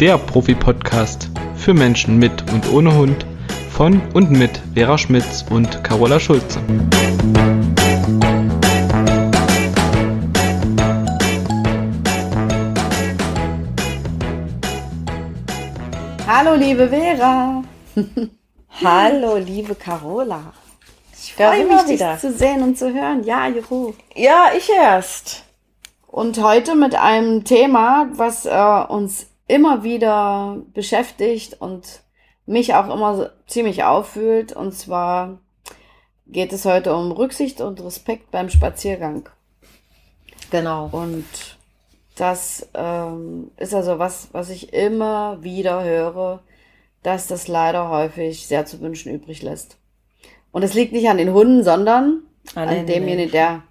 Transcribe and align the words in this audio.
der 0.00 0.16
Profi-Podcast 0.16 1.28
für 1.56 1.74
Menschen 1.74 2.18
mit 2.18 2.52
und 2.52 2.70
ohne 2.72 2.94
Hund 2.96 3.26
von 3.72 4.00
und 4.14 4.30
mit 4.30 4.62
Vera 4.74 4.96
Schmitz 4.96 5.44
und 5.50 5.82
Carola 5.82 6.20
Schulze. 6.20 6.60
Hallo 16.28 16.54
liebe 16.54 16.88
Vera. 16.88 17.64
Hallo 18.84 19.36
liebe 19.38 19.74
Carola. 19.74 20.52
Ich 21.12 21.34
freue 21.34 21.66
mich, 21.66 21.82
dich 21.82 22.20
zu 22.20 22.32
sehen 22.32 22.62
und 22.62 22.78
zu 22.78 22.94
hören. 22.94 23.24
Ja, 23.24 23.48
juhu. 23.48 23.94
Ja, 24.14 24.50
ich 24.56 24.70
erst. 24.70 25.42
Und 26.06 26.40
heute 26.40 26.76
mit 26.76 26.94
einem 26.94 27.42
Thema, 27.42 28.08
was 28.12 28.46
äh, 28.46 28.84
uns 28.88 29.27
immer 29.48 29.82
wieder 29.82 30.62
beschäftigt 30.74 31.60
und 31.60 32.02
mich 32.46 32.74
auch 32.74 32.94
immer 32.94 33.30
ziemlich 33.46 33.82
auffühlt. 33.82 34.52
Und 34.52 34.72
zwar 34.72 35.38
geht 36.26 36.52
es 36.52 36.64
heute 36.64 36.94
um 36.94 37.10
Rücksicht 37.10 37.60
und 37.60 37.82
Respekt 37.82 38.30
beim 38.30 38.50
Spaziergang. 38.50 39.28
Genau. 40.50 40.88
Und 40.92 41.24
das 42.16 42.68
ähm, 42.74 43.50
ist 43.56 43.74
also 43.74 43.98
was, 43.98 44.28
was 44.32 44.50
ich 44.50 44.72
immer 44.72 45.42
wieder 45.42 45.82
höre, 45.82 46.40
dass 47.02 47.26
das 47.26 47.48
leider 47.48 47.88
häufig 47.88 48.46
sehr 48.46 48.66
zu 48.66 48.80
wünschen 48.80 49.12
übrig 49.14 49.42
lässt. 49.42 49.78
Und 50.50 50.62
es 50.62 50.74
liegt 50.74 50.92
nicht 50.92 51.08
an 51.08 51.18
den 51.18 51.32
Hunden, 51.32 51.62
sondern 51.62 52.22
an, 52.54 52.68
an 52.68 52.86
demjenigen, 52.86 53.30
der 53.30 53.62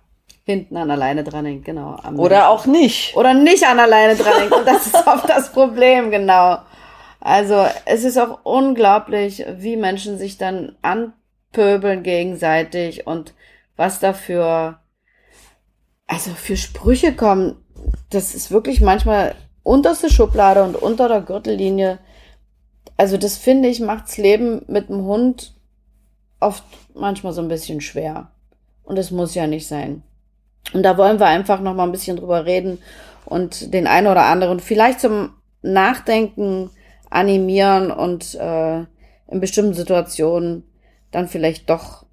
hinten 0.48 0.78
an 0.78 0.90
alleine 0.90 1.26
dran 1.26 1.46
hängt, 1.46 1.66
genau. 1.66 1.98
Oder 2.16 2.38
Menschen. 2.38 2.42
auch 2.44 2.66
nicht. 2.66 3.16
Oder 3.18 3.34
nicht 3.34 3.66
an 3.66 3.80
alleine 3.80 4.16
dran 4.16 4.40
hängt. 4.40 4.54
Und 4.54 4.66
das 4.66 4.88
ist 4.88 4.96
oft 4.96 5.30
das 5.30 5.52
Problem, 5.52 6.10
genau. 6.10 6.60
Also 7.20 7.68
es 7.84 8.06
ist 8.06 8.18
auch 8.18 8.40
unglaublich, 8.44 9.46
wie 9.58 9.76
Menschen 9.76 10.18
sich 10.18 10.38
dann 10.38 10.78
anpöbeln 10.82 12.02
gegenseitig 12.02 13.06
und 13.06 13.34
was 13.76 14.00
dafür, 14.00 14.80
also 16.08 16.32
für 16.32 16.56
Sprüche 16.56 17.14
kommen. 17.14 17.58
Das 18.10 18.34
ist 18.34 18.50
wirklich 18.50 18.80
manchmal 18.80 19.36
unterste 19.64 20.10
Schublade 20.10 20.64
und 20.64 20.78
unter 20.78 21.10
der 21.10 21.22
Gürtellinie. 21.22 22.00
Also 22.96 23.18
das 23.18 23.36
finde 23.36 23.68
ich, 23.68 23.82
macht's 23.82 24.18
Leben 24.18 24.64
mit 24.68 24.88
dem 24.88 25.04
Hund 25.04 25.54
oft 26.40 26.64
manchmal 26.94 27.34
so 27.34 27.42
ein 27.42 27.50
bisschen 27.50 27.82
schwer. 27.82 28.32
Und 28.84 28.98
es 28.98 29.12
muss 29.12 29.36
ja 29.36 29.46
nicht 29.46 29.68
sein. 29.68 30.04
Und 30.74 30.84
da 30.84 30.98
wollen 30.98 31.20
wir 31.20 31.28
einfach 31.28 31.60
noch 31.60 31.74
mal 31.74 31.84
ein 31.84 31.92
bisschen 31.92 32.18
drüber 32.18 32.46
reden 32.46 32.80
und 33.26 33.74
den 33.74 33.88
einen 33.88 34.08
oder 34.08 34.26
anderen 34.26 34.60
vielleicht 34.60 35.00
zum 35.00 35.34
Nachdenken 35.62 36.70
animieren 37.10 37.92
und 37.92 38.36
äh, 38.36 38.80
in 39.28 39.40
bestimmten 39.40 39.74
Situationen 39.74 40.64
dann 41.12 41.28
vielleicht 41.28 41.70
doch 41.70 42.06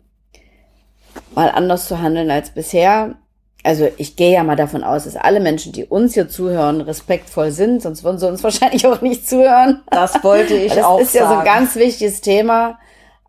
mal 1.35 1.51
anders 1.51 1.89
zu 1.89 2.01
handeln 2.01 2.31
als 2.31 2.51
bisher. 2.51 3.17
Also 3.63 3.89
ich 3.97 4.17
gehe 4.17 4.33
ja 4.33 4.45
mal 4.45 4.57
davon 4.57 4.85
aus, 4.85 5.05
dass 5.05 5.17
alle 5.17 5.41
Menschen, 5.41 5.73
die 5.73 5.87
uns 5.87 6.15
hier 6.15 6.29
zuhören, 6.29 6.81
respektvoll 6.81 7.51
sind, 7.51 7.83
sonst 7.83 8.05
würden 8.05 8.19
sie 8.19 8.29
uns 8.29 8.43
wahrscheinlich 8.45 8.87
auch 8.87 9.01
nicht 9.01 9.29
zuhören. 9.29 9.83
Das 9.91 10.23
wollte 10.23 10.55
ich 10.55 10.73
das 10.75 10.85
auch. 10.85 10.99
Das 10.99 11.09
ist 11.09 11.15
ja 11.15 11.23
sagen. 11.23 11.35
so 11.35 11.39
ein 11.41 11.45
ganz 11.45 11.77
wichtiges 11.77 12.21
Thema. 12.21 12.79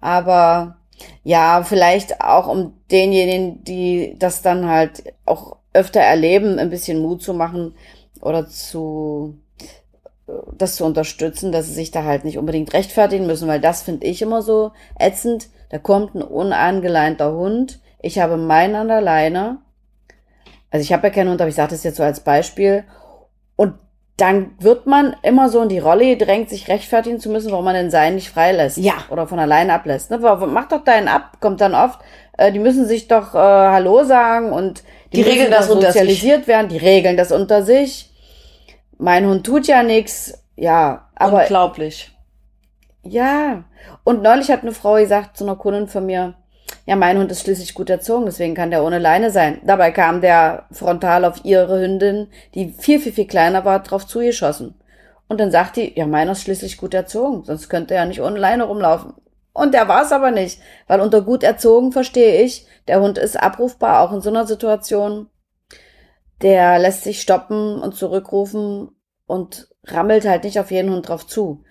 Aber 0.02 0.78
ja, 1.24 1.64
vielleicht 1.64 2.22
auch 2.22 2.48
um 2.48 2.74
denjenigen, 2.92 3.64
die 3.64 4.16
das 4.18 4.42
dann 4.42 4.68
halt 4.68 5.04
auch 5.26 5.58
öfter 5.74 6.00
erleben, 6.00 6.60
ein 6.60 6.70
bisschen 6.70 7.02
Mut 7.02 7.22
zu 7.22 7.34
machen 7.34 7.76
oder 8.22 8.48
zu 8.48 9.38
das 10.58 10.76
zu 10.76 10.86
unterstützen, 10.86 11.52
dass 11.52 11.68
sie 11.68 11.74
sich 11.74 11.92
da 11.92 12.04
halt 12.04 12.26
nicht 12.26 12.38
unbedingt 12.38 12.74
rechtfertigen 12.74 13.28
müssen, 13.28 13.48
weil 13.48 13.62
das 13.62 13.84
finde 13.84 14.08
ich 14.08 14.22
immer 14.22 14.42
so 14.42 14.72
ätzend. 15.00 15.50
Da 15.70 15.78
kommt 15.78 16.16
ein 16.16 16.22
unangeleinter 16.24 17.34
Hund. 17.34 17.80
Ich 18.02 18.20
habe 18.20 18.38
meinen 18.38 18.76
an 18.76 18.88
der 18.88 19.02
Leine. 19.02 19.60
Also 20.72 20.82
ich 20.82 20.94
habe 20.94 21.08
ja 21.08 21.14
keinen 21.14 21.30
Hund, 21.30 21.42
aber 21.42 21.50
ich 21.50 21.56
sage 21.56 21.72
das 21.72 21.84
jetzt 21.84 21.98
so 21.98 22.04
als 22.04 22.22
Beispiel. 22.22 22.86
Und 23.56 23.76
dann 24.18 24.52
wird 24.60 24.86
man 24.86 25.16
immer 25.24 25.50
so 25.50 25.62
in 25.62 25.70
die 25.70 25.80
Rolle 25.80 26.16
gedrängt, 26.16 26.50
sich 26.50 26.70
rechtfertigen 26.70 27.20
zu 27.20 27.30
müssen, 27.30 27.52
warum 27.52 27.66
man 27.66 27.76
den 27.76 27.92
Sein 27.92 28.16
nicht 28.16 28.30
freilässt. 28.30 28.78
Ja. 28.78 28.94
Oder 29.10 29.28
von 29.28 29.40
alleine 29.40 29.74
ablässt. 29.74 30.10
Ne? 30.10 30.20
Mach 30.20 30.70
doch 30.70 30.86
deinen 30.86 31.10
ab, 31.10 31.38
kommt 31.42 31.60
dann 31.60 31.76
oft, 31.76 32.00
äh, 32.38 32.52
die 32.52 32.60
müssen 32.60 32.86
sich 32.86 33.08
doch 33.10 33.36
äh, 33.36 33.38
Hallo 33.38 34.04
sagen 34.06 34.54
und 34.54 34.84
die, 35.12 35.18
die 35.18 35.30
regeln 35.30 35.52
das 35.52 35.68
sozialisiert 35.68 36.40
unter 36.40 36.48
werden, 36.48 36.70
die 36.70 36.78
regeln 36.78 37.18
das 37.18 37.32
unter 37.32 37.64
sich. 37.64 38.12
Mein 38.98 39.28
Hund 39.28 39.46
tut 39.46 39.68
ja 39.68 39.84
nichts. 39.84 40.42
Ja, 40.56 41.10
aber. 41.16 41.42
Unglaublich. 41.42 42.12
Ja. 43.04 43.66
Und 44.06 44.24
neulich 44.24 44.50
hat 44.50 44.62
eine 44.62 44.72
Frau 44.72 44.96
gesagt 44.96 45.38
zu 45.38 45.44
einer 45.44 45.58
Kundin 45.58 45.88
von 45.88 46.06
mir, 46.06 46.36
ja, 46.86 46.96
mein 46.96 47.18
Hund 47.18 47.32
ist 47.32 47.42
schließlich 47.42 47.74
gut 47.74 47.90
erzogen, 47.90 48.26
deswegen 48.26 48.54
kann 48.54 48.70
der 48.70 48.84
ohne 48.84 49.00
Leine 49.00 49.32
sein. 49.32 49.60
Dabei 49.66 49.92
kam 49.92 50.22
der 50.22 50.68
frontal 50.72 51.26
auf 51.26 51.44
ihre 51.44 51.82
Hündin, 51.82 52.28
die 52.54 52.74
viel, 52.78 53.00
viel, 53.00 53.12
viel 53.12 53.28
kleiner 53.28 53.66
war, 53.66 53.82
drauf 53.82 54.06
zugeschossen. 54.06 54.76
Und 55.28 55.40
dann 55.40 55.50
sagt 55.50 55.78
die, 55.78 55.98
ja, 55.98 56.06
meiner 56.06 56.34
ist 56.34 56.44
schließlich 56.44 56.78
gut 56.78 56.94
erzogen, 56.94 57.44
sonst 57.44 57.70
könnte 57.70 57.96
er 57.96 58.02
ja 58.02 58.06
nicht 58.06 58.22
ohne 58.22 58.38
Leine 58.38 58.66
rumlaufen. 58.66 59.14
Und 59.52 59.74
der 59.74 59.88
war 59.88 60.04
es 60.04 60.12
aber 60.12 60.30
nicht, 60.30 60.60
weil 60.88 61.00
unter 61.00 61.22
gut 61.22 61.42
erzogen 61.42 61.92
verstehe 61.92 62.44
ich, 62.44 62.68
der 62.88 63.02
Hund 63.02 63.18
ist 63.18 63.42
abrufbar, 63.42 64.02
auch 64.02 64.14
in 64.14 64.22
so 64.22 64.30
einer 64.30 64.46
Situation. 64.46 65.30
Der 66.42 66.78
lässt 66.78 67.04
sich 67.04 67.22
stoppen 67.22 67.82
und 67.82 67.96
zurückrufen 67.96 68.90
und 69.26 69.70
rammelt 69.86 70.28
halt 70.28 70.44
nicht 70.44 70.60
auf 70.60 70.70
jeden 70.70 70.92
Hund 70.92 71.08
drauf 71.08 71.26
zu. 71.26 71.64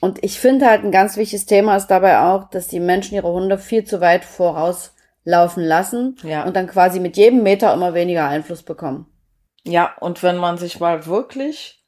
Und 0.00 0.22
ich 0.24 0.38
finde 0.38 0.66
halt 0.66 0.84
ein 0.84 0.92
ganz 0.92 1.16
wichtiges 1.16 1.46
Thema 1.46 1.76
ist 1.76 1.88
dabei 1.88 2.20
auch, 2.20 2.48
dass 2.50 2.68
die 2.68 2.80
Menschen 2.80 3.14
ihre 3.14 3.32
Hunde 3.32 3.58
viel 3.58 3.84
zu 3.84 4.00
weit 4.00 4.24
vorauslaufen 4.24 5.62
lassen 5.62 6.16
ja. 6.22 6.44
und 6.44 6.56
dann 6.56 6.66
quasi 6.66 7.00
mit 7.00 7.16
jedem 7.16 7.42
Meter 7.42 7.74
immer 7.74 7.92
weniger 7.92 8.26
Einfluss 8.26 8.62
bekommen. 8.62 9.06
Ja, 9.64 9.94
und 10.00 10.22
wenn 10.22 10.38
man 10.38 10.56
sich 10.56 10.80
mal 10.80 11.06
wirklich 11.06 11.84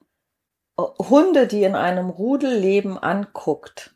äh, 0.79 0.83
Hunde, 0.83 1.47
die 1.47 1.63
in 1.63 1.75
einem 1.75 2.11
Rudel 2.11 2.55
leben, 2.55 2.99
anguckt, 2.99 3.95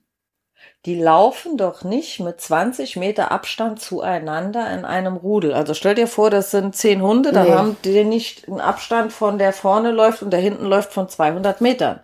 die 0.86 0.94
laufen 0.94 1.56
doch 1.56 1.82
nicht 1.82 2.20
mit 2.20 2.40
20 2.40 2.96
Meter 2.96 3.32
Abstand 3.32 3.80
zueinander 3.80 4.72
in 4.72 4.84
einem 4.84 5.16
Rudel. 5.16 5.52
Also 5.52 5.74
stell 5.74 5.96
dir 5.96 6.06
vor, 6.06 6.30
das 6.30 6.52
sind 6.52 6.76
zehn 6.76 7.02
Hunde, 7.02 7.32
dann 7.32 7.48
nee. 7.48 7.52
haben 7.52 7.76
die 7.84 8.04
nicht 8.04 8.46
einen 8.46 8.60
Abstand 8.60 9.12
von 9.12 9.36
der 9.36 9.52
vorne 9.52 9.90
läuft 9.90 10.22
und 10.22 10.30
der 10.30 10.40
hinten 10.40 10.64
läuft 10.64 10.92
von 10.92 11.08
200 11.08 11.60
Metern. 11.60 12.00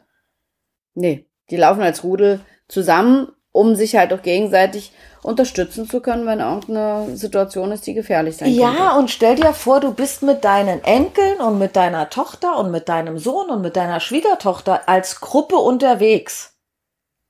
Nee. 0.94 1.28
Die 1.52 1.58
laufen 1.58 1.82
als 1.82 2.02
Rudel 2.02 2.40
zusammen, 2.66 3.28
um 3.52 3.76
sich 3.76 3.94
halt 3.94 4.12
auch 4.14 4.22
gegenseitig 4.22 4.92
unterstützen 5.22 5.86
zu 5.86 6.00
können, 6.00 6.26
wenn 6.26 6.40
irgendeine 6.40 7.14
Situation 7.14 7.70
ist, 7.70 7.86
die 7.86 7.92
gefährlich 7.92 8.38
sein 8.38 8.52
ja, 8.52 8.68
könnte. 8.68 8.82
Ja, 8.82 8.96
und 8.96 9.10
stell 9.10 9.36
dir 9.36 9.52
vor, 9.52 9.78
du 9.78 9.92
bist 9.92 10.22
mit 10.22 10.44
deinen 10.44 10.82
Enkeln 10.82 11.40
und 11.40 11.58
mit 11.58 11.76
deiner 11.76 12.08
Tochter 12.08 12.56
und 12.58 12.70
mit 12.70 12.88
deinem 12.88 13.18
Sohn 13.18 13.50
und 13.50 13.60
mit 13.60 13.76
deiner 13.76 14.00
Schwiegertochter 14.00 14.88
als 14.88 15.20
Gruppe 15.20 15.56
unterwegs. 15.56 16.56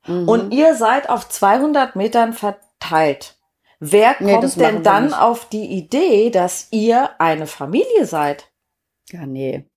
Mhm. 0.06 0.28
Und 0.28 0.54
ihr 0.54 0.76
seid 0.76 1.10
auf 1.10 1.28
200 1.28 1.96
Metern 1.96 2.32
verteilt. 2.32 3.36
Wer 3.80 4.14
kommt 4.14 4.56
nee, 4.56 4.62
denn 4.62 4.84
dann 4.84 5.12
auf 5.12 5.48
die 5.48 5.66
Idee, 5.66 6.30
dass 6.30 6.68
ihr 6.70 7.10
eine 7.18 7.48
Familie 7.48 8.06
seid? 8.06 8.46
Ja, 9.10 9.26
nee. 9.26 9.68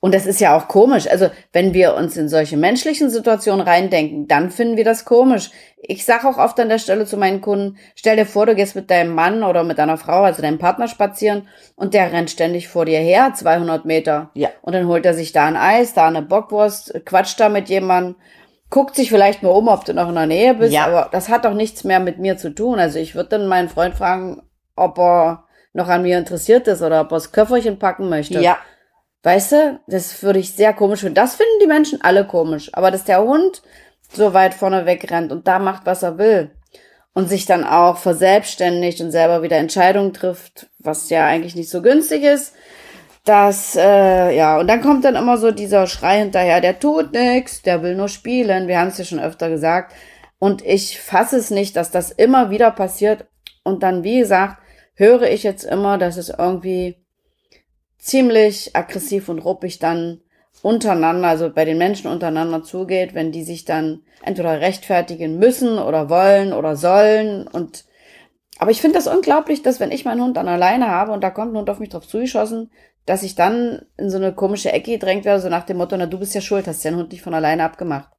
Und 0.00 0.14
das 0.14 0.26
ist 0.26 0.40
ja 0.40 0.56
auch 0.56 0.68
komisch. 0.68 1.08
Also, 1.10 1.28
wenn 1.52 1.74
wir 1.74 1.94
uns 1.94 2.16
in 2.16 2.28
solche 2.28 2.56
menschlichen 2.56 3.10
Situationen 3.10 3.66
reindenken, 3.66 4.28
dann 4.28 4.50
finden 4.50 4.76
wir 4.76 4.84
das 4.84 5.04
komisch. 5.04 5.50
Ich 5.76 6.04
sage 6.04 6.28
auch 6.28 6.38
oft 6.38 6.58
an 6.60 6.68
der 6.68 6.78
Stelle 6.78 7.04
zu 7.04 7.16
meinen 7.16 7.40
Kunden, 7.40 7.78
stell 7.96 8.16
dir 8.16 8.26
vor, 8.26 8.46
du 8.46 8.54
gehst 8.54 8.76
mit 8.76 8.90
deinem 8.90 9.12
Mann 9.12 9.42
oder 9.42 9.64
mit 9.64 9.78
deiner 9.78 9.96
Frau, 9.96 10.22
also 10.22 10.40
deinem 10.40 10.58
Partner 10.58 10.86
spazieren 10.86 11.48
und 11.74 11.94
der 11.94 12.12
rennt 12.12 12.30
ständig 12.30 12.68
vor 12.68 12.84
dir 12.84 13.00
her, 13.00 13.32
200 13.34 13.84
Meter. 13.86 14.30
Ja. 14.34 14.50
Und 14.62 14.74
dann 14.74 14.86
holt 14.86 15.04
er 15.04 15.14
sich 15.14 15.32
da 15.32 15.46
ein 15.46 15.56
Eis, 15.56 15.94
da 15.94 16.06
eine 16.06 16.22
Bockwurst, 16.22 17.04
quatscht 17.04 17.40
da 17.40 17.48
mit 17.48 17.68
jemandem, 17.68 18.16
guckt 18.70 18.94
sich 18.94 19.08
vielleicht 19.08 19.42
mal 19.42 19.50
um, 19.50 19.66
ob 19.66 19.84
du 19.84 19.94
noch 19.94 20.08
in 20.08 20.14
der 20.14 20.26
Nähe 20.26 20.54
bist, 20.54 20.72
ja. 20.72 20.86
aber 20.86 21.08
das 21.10 21.28
hat 21.28 21.44
doch 21.44 21.54
nichts 21.54 21.82
mehr 21.82 22.00
mit 22.00 22.18
mir 22.18 22.36
zu 22.36 22.50
tun. 22.50 22.78
Also 22.78 23.00
ich 23.00 23.16
würde 23.16 23.30
dann 23.30 23.48
meinen 23.48 23.68
Freund 23.68 23.96
fragen, 23.96 24.42
ob 24.76 24.98
er 24.98 25.44
noch 25.72 25.88
an 25.88 26.02
mir 26.02 26.18
interessiert 26.18 26.68
ist 26.68 26.82
oder 26.82 27.00
ob 27.00 27.10
er 27.10 27.16
das 27.16 27.32
Köfferchen 27.32 27.78
packen 27.80 28.08
möchte. 28.08 28.40
Ja. 28.40 28.58
Weißt 29.22 29.52
du, 29.52 29.80
das 29.86 30.22
würde 30.22 30.38
ich 30.38 30.54
sehr 30.54 30.72
komisch 30.72 31.00
finden. 31.00 31.14
Das 31.14 31.34
finden 31.36 31.60
die 31.60 31.66
Menschen 31.66 32.00
alle 32.02 32.26
komisch. 32.26 32.70
Aber 32.72 32.90
dass 32.90 33.04
der 33.04 33.22
Hund 33.22 33.62
so 34.12 34.32
weit 34.32 34.54
vorne 34.54 34.86
wegrennt 34.86 35.32
und 35.32 35.46
da 35.46 35.58
macht, 35.58 35.86
was 35.86 36.02
er 36.02 36.18
will 36.18 36.50
und 37.14 37.28
sich 37.28 37.46
dann 37.46 37.64
auch 37.64 37.98
verselbstständigt 37.98 39.00
und 39.00 39.10
selber 39.10 39.42
wieder 39.42 39.56
Entscheidungen 39.56 40.14
trifft, 40.14 40.70
was 40.78 41.10
ja 41.10 41.26
eigentlich 41.26 41.56
nicht 41.56 41.68
so 41.68 41.82
günstig 41.82 42.22
ist, 42.22 42.54
das, 43.24 43.76
äh, 43.76 44.34
ja, 44.34 44.58
und 44.58 44.68
dann 44.68 44.80
kommt 44.80 45.04
dann 45.04 45.16
immer 45.16 45.36
so 45.36 45.50
dieser 45.50 45.86
Schrei 45.86 46.20
hinterher, 46.20 46.62
der 46.62 46.78
tut 46.78 47.12
nix, 47.12 47.60
der 47.60 47.82
will 47.82 47.94
nur 47.94 48.08
spielen. 48.08 48.68
Wir 48.68 48.78
haben 48.78 48.88
es 48.88 48.96
ja 48.96 49.04
schon 49.04 49.20
öfter 49.20 49.50
gesagt. 49.50 49.94
Und 50.38 50.64
ich 50.64 50.98
fasse 51.00 51.36
es 51.36 51.50
nicht, 51.50 51.76
dass 51.76 51.90
das 51.90 52.10
immer 52.10 52.50
wieder 52.50 52.70
passiert. 52.70 53.26
Und 53.64 53.82
dann, 53.82 54.02
wie 54.02 54.20
gesagt, 54.20 54.62
höre 54.94 55.30
ich 55.30 55.42
jetzt 55.42 55.64
immer, 55.64 55.98
dass 55.98 56.16
es 56.16 56.30
irgendwie 56.30 57.04
ziemlich 57.98 58.74
aggressiv 58.74 59.28
und 59.28 59.40
ruppig 59.40 59.78
dann 59.78 60.20
untereinander, 60.62 61.28
also 61.28 61.50
bei 61.50 61.64
den 61.64 61.78
Menschen 61.78 62.10
untereinander 62.10 62.62
zugeht, 62.64 63.14
wenn 63.14 63.32
die 63.32 63.44
sich 63.44 63.64
dann 63.64 64.02
entweder 64.22 64.60
rechtfertigen 64.60 65.38
müssen 65.38 65.78
oder 65.78 66.08
wollen 66.10 66.52
oder 66.52 66.76
sollen 66.76 67.46
und 67.46 67.84
aber 68.60 68.72
ich 68.72 68.80
finde 68.80 68.98
das 68.98 69.06
unglaublich, 69.06 69.62
dass 69.62 69.78
wenn 69.78 69.92
ich 69.92 70.04
meinen 70.04 70.20
Hund 70.20 70.36
dann 70.36 70.48
alleine 70.48 70.88
habe 70.88 71.12
und 71.12 71.22
da 71.22 71.30
kommt 71.30 71.52
ein 71.52 71.58
Hund 71.58 71.70
auf 71.70 71.78
mich 71.78 71.90
drauf 71.90 72.08
zugeschossen, 72.08 72.70
dass 73.06 73.22
ich 73.22 73.36
dann 73.36 73.86
in 73.96 74.10
so 74.10 74.16
eine 74.16 74.34
komische 74.34 74.72
Ecke 74.72 74.92
gedrängt 74.92 75.24
werde, 75.24 75.40
so 75.40 75.48
nach 75.48 75.64
dem 75.64 75.78
Motto, 75.78 75.96
na 75.96 76.06
du 76.06 76.18
bist 76.18 76.34
ja 76.34 76.40
schuld, 76.40 76.66
hast 76.66 76.84
den 76.84 76.96
Hund 76.96 77.12
nicht 77.12 77.22
von 77.22 77.34
alleine 77.34 77.64
abgemacht. 77.64 78.10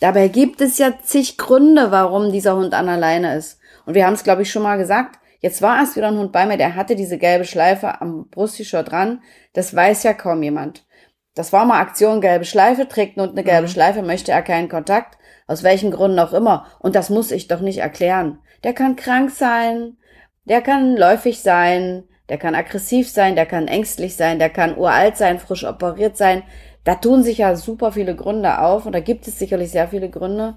Dabei 0.00 0.28
gibt 0.28 0.60
es 0.60 0.78
ja 0.78 0.98
zig 1.02 1.38
Gründe, 1.38 1.90
warum 1.90 2.32
dieser 2.32 2.56
Hund 2.56 2.74
an 2.74 2.88
alleine 2.88 3.36
ist. 3.36 3.58
Und 3.86 3.94
wir 3.94 4.04
haben 4.04 4.14
es, 4.14 4.24
glaube 4.24 4.42
ich, 4.42 4.50
schon 4.50 4.64
mal 4.64 4.76
gesagt. 4.76 5.20
Jetzt 5.44 5.60
war 5.60 5.76
erst 5.76 5.94
wieder 5.94 6.08
ein 6.08 6.16
Hund 6.16 6.32
bei 6.32 6.46
mir, 6.46 6.56
der 6.56 6.74
hatte 6.74 6.96
diese 6.96 7.18
gelbe 7.18 7.44
Schleife 7.44 8.00
am 8.00 8.30
Brustshirt 8.30 8.90
dran. 8.90 9.20
Das 9.52 9.76
weiß 9.76 10.02
ja 10.02 10.14
kaum 10.14 10.42
jemand. 10.42 10.86
Das 11.34 11.52
war 11.52 11.66
mal 11.66 11.82
Aktion 11.82 12.22
gelbe 12.22 12.46
Schleife, 12.46 12.88
trägt 12.88 13.18
Hund 13.18 13.32
eine 13.32 13.44
gelbe 13.44 13.66
mhm. 13.68 13.70
Schleife, 13.70 14.00
möchte 14.00 14.32
er 14.32 14.40
keinen 14.40 14.70
Kontakt, 14.70 15.18
aus 15.46 15.62
welchen 15.62 15.90
Gründen 15.90 16.18
auch 16.18 16.32
immer. 16.32 16.64
Und 16.78 16.94
das 16.94 17.10
muss 17.10 17.30
ich 17.30 17.46
doch 17.46 17.60
nicht 17.60 17.76
erklären. 17.76 18.38
Der 18.62 18.72
kann 18.72 18.96
krank 18.96 19.32
sein, 19.32 19.98
der 20.46 20.62
kann 20.62 20.96
läufig 20.96 21.42
sein, 21.42 22.04
der 22.30 22.38
kann 22.38 22.54
aggressiv 22.54 23.10
sein, 23.10 23.36
der 23.36 23.44
kann 23.44 23.68
ängstlich 23.68 24.16
sein, 24.16 24.38
der 24.38 24.48
kann 24.48 24.78
uralt 24.78 25.18
sein, 25.18 25.38
frisch 25.38 25.66
operiert 25.66 26.16
sein. 26.16 26.42
Da 26.84 26.94
tun 26.94 27.22
sich 27.22 27.36
ja 27.36 27.54
super 27.54 27.92
viele 27.92 28.16
Gründe 28.16 28.60
auf 28.60 28.86
und 28.86 28.92
da 28.92 29.00
gibt 29.00 29.28
es 29.28 29.38
sicherlich 29.38 29.72
sehr 29.72 29.88
viele 29.88 30.08
Gründe 30.08 30.56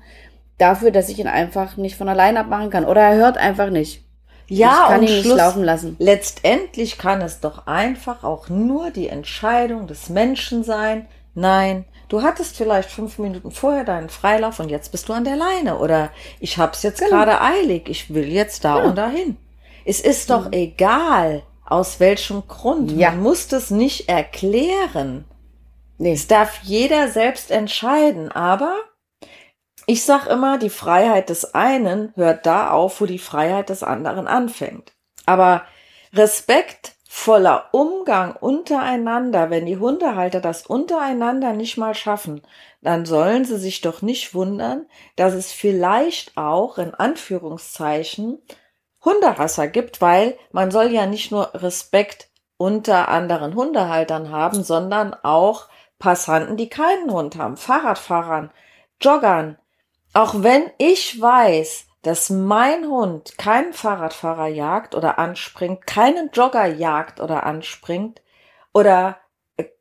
dafür, 0.57 0.91
dass 0.91 1.09
ich 1.09 1.19
ihn 1.19 1.27
einfach 1.27 1.75
nicht 1.75 1.97
von 1.97 2.07
allein 2.07 2.37
abmachen 2.37 2.69
kann. 2.69 2.85
Oder 2.85 3.01
er 3.01 3.15
hört 3.15 3.37
einfach 3.37 3.69
nicht. 3.69 4.06
Ja, 4.47 4.83
ich 4.83 4.87
kann 4.87 4.99
und 4.99 5.07
ihn 5.07 5.09
Schluss, 5.09 5.25
nicht 5.25 5.37
laufen 5.37 5.63
lassen. 5.63 5.95
Letztendlich 5.99 6.97
kann 6.97 7.21
es 7.21 7.39
doch 7.39 7.67
einfach 7.67 8.23
auch 8.23 8.49
nur 8.49 8.91
die 8.91 9.09
Entscheidung 9.09 9.87
des 9.87 10.09
Menschen 10.09 10.63
sein. 10.63 11.07
Nein, 11.35 11.85
du 12.07 12.21
hattest 12.21 12.57
vielleicht 12.57 12.89
fünf 12.89 13.19
Minuten 13.19 13.51
vorher 13.51 13.83
deinen 13.83 14.09
Freilauf 14.09 14.59
und 14.59 14.69
jetzt 14.69 14.91
bist 14.91 15.09
du 15.09 15.13
an 15.13 15.25
der 15.25 15.35
Leine. 15.35 15.77
Oder 15.77 16.11
ich 16.39 16.57
hab's 16.57 16.83
jetzt 16.83 16.99
genau. 16.99 17.11
gerade 17.11 17.41
eilig, 17.41 17.89
ich 17.89 18.13
will 18.13 18.27
jetzt 18.27 18.63
da 18.63 18.77
genau. 18.77 18.89
und 18.89 18.95
dahin. 18.97 19.37
Es 19.85 19.99
ist 19.99 20.29
doch 20.29 20.47
mhm. 20.47 20.53
egal, 20.53 21.43
aus 21.65 21.99
welchem 21.99 22.47
Grund. 22.47 22.91
Ja. 22.91 23.11
Man 23.11 23.23
muss 23.23 23.47
das 23.47 23.71
nicht 23.71 24.09
erklären. 24.09 25.25
Nee. 25.97 26.13
Es 26.13 26.27
darf 26.27 26.59
jeder 26.63 27.09
selbst 27.09 27.51
entscheiden, 27.51 28.31
aber 28.31 28.75
ich 29.87 30.03
sag 30.03 30.27
immer, 30.27 30.57
die 30.57 30.69
Freiheit 30.69 31.29
des 31.29 31.55
einen 31.55 32.13
hört 32.15 32.45
da 32.45 32.71
auf, 32.71 32.99
wo 32.99 33.05
die 33.05 33.19
Freiheit 33.19 33.69
des 33.69 33.83
anderen 33.83 34.27
anfängt. 34.27 34.93
Aber 35.25 35.63
respektvoller 36.13 37.69
Umgang 37.71 38.35
untereinander, 38.35 39.49
wenn 39.49 39.65
die 39.65 39.77
Hundehalter 39.77 40.41
das 40.41 40.67
untereinander 40.67 41.53
nicht 41.53 41.77
mal 41.77 41.95
schaffen, 41.95 42.41
dann 42.81 43.05
sollen 43.05 43.45
sie 43.45 43.57
sich 43.57 43.79
doch 43.79 44.01
nicht 44.01 44.35
wundern, 44.35 44.85
dass 45.15 45.33
es 45.33 45.53
vielleicht 45.53 46.37
auch 46.37 46.77
in 46.77 46.93
Anführungszeichen 46.93 48.39
Hundehasser 49.05 49.69
gibt, 49.69 50.01
weil 50.01 50.37
man 50.51 50.69
soll 50.69 50.91
ja 50.91 51.05
nicht 51.05 51.31
nur 51.31 51.53
Respekt 51.53 52.29
unter 52.57 53.07
anderen 53.07 53.55
Hundehaltern 53.55 54.31
haben, 54.31 54.63
sondern 54.63 55.13
auch 55.13 55.69
Passanten, 55.97 56.57
die 56.57 56.67
keinen 56.67 57.09
Hund 57.09 57.37
haben, 57.37 57.55
Fahrradfahrern, 57.55 58.51
Joggern. 59.01 59.57
Auch 60.17 60.41
wenn 60.41 60.71
ich 60.79 61.21
weiß, 61.21 61.85
dass 62.01 62.31
mein 62.31 62.87
Hund 62.87 63.37
keinen 63.37 63.71
Fahrradfahrer 63.71 64.47
jagt 64.47 64.95
oder 64.95 65.19
anspringt, 65.19 65.85
keinen 65.85 66.31
Jogger 66.31 66.65
jagt 66.65 67.19
oder 67.19 67.45
anspringt 67.45 68.23
oder 68.73 69.17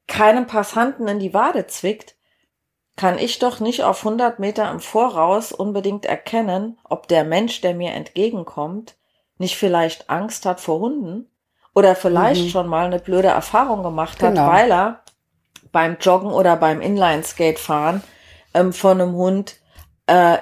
keinen 0.07 0.47
Passanten 0.47 1.09
in 1.09 1.21
die 1.21 1.33
Wade 1.33 1.69
zwickt, 1.69 2.17
kann 2.97 3.17
ich 3.17 3.39
doch 3.39 3.61
nicht 3.61 3.83
auf 3.83 4.05
100 4.05 4.39
Meter 4.39 4.71
im 4.71 4.81
Voraus 4.81 5.53
unbedingt 5.53 6.05
erkennen, 6.05 6.79
ob 6.85 7.09
der 7.09 7.25
Mensch, 7.25 7.63
der 7.63 7.75
mir 7.75 7.93
entgegenkommt, 7.93 8.97
nicht 9.39 9.57
vielleicht 9.57 10.11
Angst 10.11 10.45
hat 10.45 10.61
vor 10.61 10.81
Hunden 10.81 11.31
oder 11.75 11.97
vielleicht 11.97 12.45
mhm. 12.45 12.49
schon 12.51 12.67
mal 12.67 12.85
eine 12.85 12.99
blöde 12.99 13.29
Erfahrung 13.29 13.83
gemacht 13.83 14.23
hat, 14.23 14.35
genau. 14.35 14.49
weil 14.49 14.71
er 14.71 15.01
beim 15.73 15.97
Joggen 15.99 16.31
oder 16.31 16.57
beim 16.57 16.83
Inlineskate 16.83 17.59
fahren 17.59 18.05
ähm, 18.53 18.75
von 18.75 19.01
einem 19.01 19.15
Hund 19.15 19.57
äh, 20.07 20.39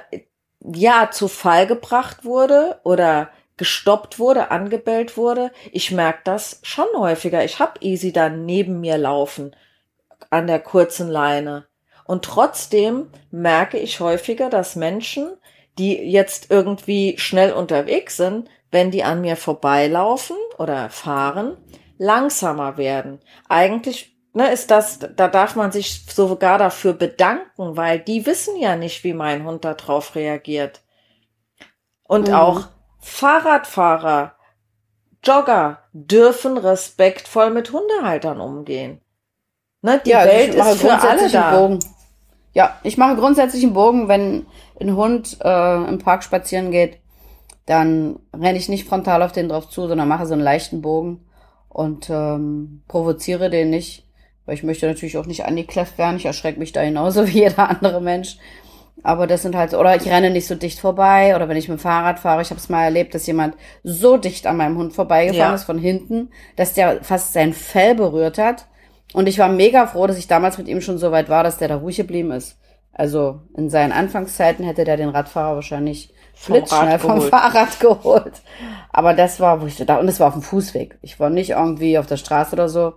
ja 0.61 1.11
zu 1.11 1.29
Fall 1.29 1.67
gebracht 1.67 2.25
wurde 2.25 2.81
oder 2.85 3.31
gestoppt 3.57 4.19
wurde, 4.19 4.51
angebellt 4.51 5.17
wurde. 5.17 5.53
Ich 5.73 5.91
merke 5.91 6.21
das 6.25 6.61
schon 6.63 6.87
häufiger. 6.97 7.45
Ich 7.45 7.59
habe 7.61 7.81
Easy 7.81 8.13
dann 8.13 8.45
neben 8.45 8.81
mir 8.81 8.99
laufen 8.99 9.55
an 10.31 10.47
der 10.47 10.59
kurzen 10.59 11.09
Leine. 11.09 11.67
Und 12.05 12.25
trotzdem 12.25 13.11
merke 13.31 13.79
ich 13.79 14.01
häufiger, 14.01 14.51
dass 14.51 14.77
Menschen, 14.77 15.33
die 15.79 15.95
jetzt 15.95 16.51
irgendwie 16.51 17.17
schnell 17.19 17.53
unterwegs 17.53 18.17
sind, 18.17 18.49
wenn 18.71 18.91
die 18.91 19.05
an 19.05 19.21
mir 19.21 19.37
vorbeilaufen 19.37 20.37
oder 20.59 20.91
fahren, 20.91 21.57
langsamer 21.97 22.77
werden. 22.77 23.21
Eigentlich 23.49 24.14
ne, 24.35 24.53
ist 24.53 24.71
das, 24.71 24.99
da 24.99 25.29
darf 25.29 25.57
man 25.57 25.73
sich 25.73 26.05
sogar 26.07 26.59
dafür 26.59 26.93
bedanken, 26.93 27.77
weil 27.77 27.99
die 27.99 28.27
wissen 28.27 28.57
ja 28.57 28.77
nicht, 28.77 29.05
wie 29.05 29.15
mein 29.15 29.45
Hund 29.45 29.65
darauf 29.65 30.15
reagiert. 30.15 30.83
Und 32.07 32.29
mhm. 32.29 32.35
auch 32.35 32.69
Fahrradfahrer, 33.01 34.35
Jogger 35.23 35.79
dürfen 35.93 36.59
respektvoll 36.59 37.51
mit 37.51 37.73
Hundehaltern 37.73 38.41
umgehen. 38.41 39.01
Ne, 39.81 40.01
die 40.05 40.11
ja, 40.11 40.25
Welt 40.25 40.55
ist 40.55 40.81
für 40.81 40.93
alle 40.93 41.31
da. 41.31 41.57
Bogen. 41.57 41.79
Ja, 42.53 42.79
ich 42.83 42.97
mache 42.99 43.17
grundsätzlich 43.17 43.65
einen 43.65 43.75
Bogen, 43.75 44.09
wenn 44.09 44.47
ein 44.81 44.95
Hund 44.95 45.39
äh, 45.43 45.89
im 45.89 45.99
Park 45.99 46.23
spazieren 46.23 46.71
geht 46.71 46.99
dann 47.67 48.19
renne 48.35 48.59
ich 48.59 48.69
nicht 48.69 48.89
frontal 48.89 49.23
auf 49.23 49.33
den 49.33 49.49
drauf 49.49 49.69
zu, 49.69 49.87
sondern 49.87 50.09
mache 50.09 50.27
so 50.27 50.35
einen 50.35 50.43
leichten 50.43 50.83
Bogen 50.83 51.25
und 51.69 52.11
ähm, 52.11 52.83
provoziere 52.89 53.51
den 53.51 53.71
nicht, 53.71 54.04
weil 54.47 54.55
ich 54.55 54.63
möchte 54.63 54.87
natürlich 54.87 55.17
auch 55.17 55.27
nicht 55.27 55.45
angekläfft 55.45 55.99
werden. 55.99 56.17
Ich 56.17 56.27
erschrecke 56.27 56.59
mich 56.59 56.73
da 56.73 56.85
genauso 56.85 57.27
wie 57.29 57.41
jeder 57.41 57.71
andere 57.71 58.01
Mensch. 58.01 58.39
Aber 59.03 59.27
das 59.27 59.43
sind 59.43 59.55
halt 59.55 59.71
so, 59.71 59.79
oder 59.79 59.97
ich 59.97 60.07
renne 60.07 60.31
nicht 60.31 60.47
so 60.47 60.55
dicht 60.55 60.79
vorbei, 60.79 61.37
oder 61.37 61.49
wenn 61.49 61.57
ich 61.57 61.69
mit 61.69 61.79
dem 61.79 61.83
Fahrrad 61.83 62.19
fahre, 62.19 62.43
ich 62.43 62.51
habe 62.51 62.61
es 62.61 62.69
mal 62.69 62.85
erlebt, 62.85 63.15
dass 63.15 63.27
jemand 63.27 63.55
so 63.83 64.17
dicht 64.17 64.47
an 64.47 64.57
meinem 64.57 64.79
Hund 64.79 64.95
vorbeigefahren 64.95 65.51
ja. 65.51 65.55
ist 65.55 65.65
von 65.65 65.79
hinten, 65.79 66.31
dass 66.57 66.73
der 66.75 67.03
fast 67.03 67.33
sein 67.33 67.53
Fell 67.53 67.95
berührt 67.95 68.39
hat. 68.39 68.67
Und 69.13 69.29
ich 69.29 69.39
war 69.39 69.49
mega 69.49 69.87
froh, 69.87 70.07
dass 70.07 70.19
ich 70.19 70.27
damals 70.27 70.59
mit 70.59 70.69
ihm 70.69 70.81
schon 70.81 70.99
so 70.99 71.13
weit 71.13 71.29
war, 71.29 71.45
dass 71.45 71.59
der 71.59 71.69
da 71.69 71.77
ruhig 71.77 71.97
geblieben 71.97 72.31
ist. 72.31 72.59
Also 72.93 73.41
in 73.57 73.69
seinen 73.69 73.93
Anfangszeiten 73.93 74.65
hätte 74.65 74.85
der 74.85 74.97
den 74.97 75.09
Radfahrer 75.09 75.57
wahrscheinlich 75.57 76.15
blitzschnell 76.47 76.99
vom 76.99 77.21
Fahrrad 77.21 77.79
geholt. 77.81 78.43
Aber 78.93 79.15
das 79.15 79.41
war, 79.41 79.61
wo 79.61 79.67
ich 79.67 79.77
da, 79.77 79.99
und 79.99 80.09
es 80.09 80.21
war 80.21 80.29
auf 80.29 80.35
dem 80.35 80.43
Fußweg. 80.43 80.99
Ich 81.03 81.21
war 81.21 81.31
nicht 81.31 81.51
irgendwie 81.51 81.99
auf 81.99 82.07
der 82.07 82.17
Straße 82.17 82.55
oder 82.55 82.69
so, 82.69 82.95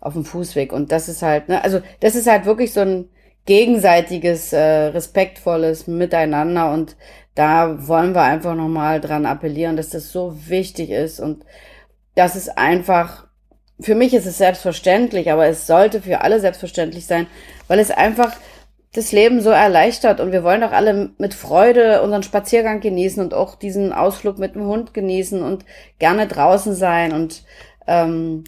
auf 0.00 0.14
dem 0.14 0.24
Fußweg. 0.24 0.72
Und 0.72 0.92
das 0.92 1.08
ist 1.08 1.22
halt, 1.22 1.48
ne, 1.48 1.62
also 1.62 1.80
das 2.00 2.14
ist 2.14 2.26
halt 2.26 2.44
wirklich 2.44 2.72
so 2.72 2.80
ein 2.80 3.08
gegenseitiges, 3.46 4.52
äh, 4.52 4.58
respektvolles 4.58 5.86
Miteinander. 5.86 6.72
Und 6.72 6.96
da 7.34 7.88
wollen 7.88 8.14
wir 8.14 8.22
einfach 8.22 8.54
nochmal 8.54 9.00
dran 9.00 9.26
appellieren, 9.26 9.76
dass 9.76 9.90
das 9.90 10.12
so 10.12 10.34
wichtig 10.48 10.90
ist 10.90 11.20
und 11.20 11.44
das 12.14 12.36
ist 12.36 12.56
einfach, 12.56 13.26
für 13.80 13.94
mich 13.94 14.14
ist 14.14 14.26
es 14.26 14.38
selbstverständlich, 14.38 15.32
aber 15.32 15.46
es 15.46 15.66
sollte 15.66 16.00
für 16.00 16.20
alle 16.20 16.40
selbstverständlich 16.40 17.06
sein, 17.06 17.26
weil 17.66 17.80
es 17.80 17.90
einfach 17.90 18.36
das 18.92 19.10
Leben 19.10 19.40
so 19.40 19.50
erleichtert 19.50 20.20
und 20.20 20.30
wir 20.30 20.44
wollen 20.44 20.60
doch 20.60 20.70
alle 20.70 21.10
mit 21.18 21.34
Freude 21.34 22.02
unseren 22.02 22.22
Spaziergang 22.22 22.78
genießen 22.78 23.20
und 23.20 23.34
auch 23.34 23.56
diesen 23.56 23.92
Ausflug 23.92 24.38
mit 24.38 24.54
dem 24.54 24.66
Hund 24.66 24.94
genießen 24.94 25.42
und 25.42 25.64
gerne 25.98 26.28
draußen 26.28 26.74
sein 26.74 27.12
und 27.12 27.42
ähm, 27.88 28.44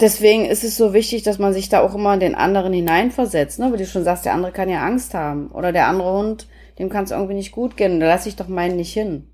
deswegen 0.00 0.46
ist 0.46 0.64
es 0.64 0.76
so 0.76 0.92
wichtig, 0.92 1.22
dass 1.22 1.38
man 1.38 1.52
sich 1.52 1.68
da 1.68 1.80
auch 1.80 1.94
immer 1.94 2.14
in 2.14 2.20
den 2.20 2.34
anderen 2.34 2.72
hineinversetzt, 2.72 3.58
ne? 3.58 3.72
Wie 3.72 3.78
du 3.78 3.86
schon 3.86 4.04
sagst, 4.04 4.24
der 4.24 4.34
andere 4.34 4.52
kann 4.52 4.68
ja 4.68 4.84
Angst 4.84 5.14
haben 5.14 5.48
oder 5.48 5.72
der 5.72 5.88
andere 5.88 6.12
Hund, 6.12 6.46
dem 6.78 6.88
kann 6.88 7.04
es 7.04 7.10
irgendwie 7.10 7.34
nicht 7.34 7.52
gut 7.52 7.76
gehen, 7.76 8.00
da 8.00 8.06
lasse 8.06 8.28
ich 8.28 8.36
doch 8.36 8.48
meinen 8.48 8.76
nicht 8.76 8.92
hin. 8.92 9.28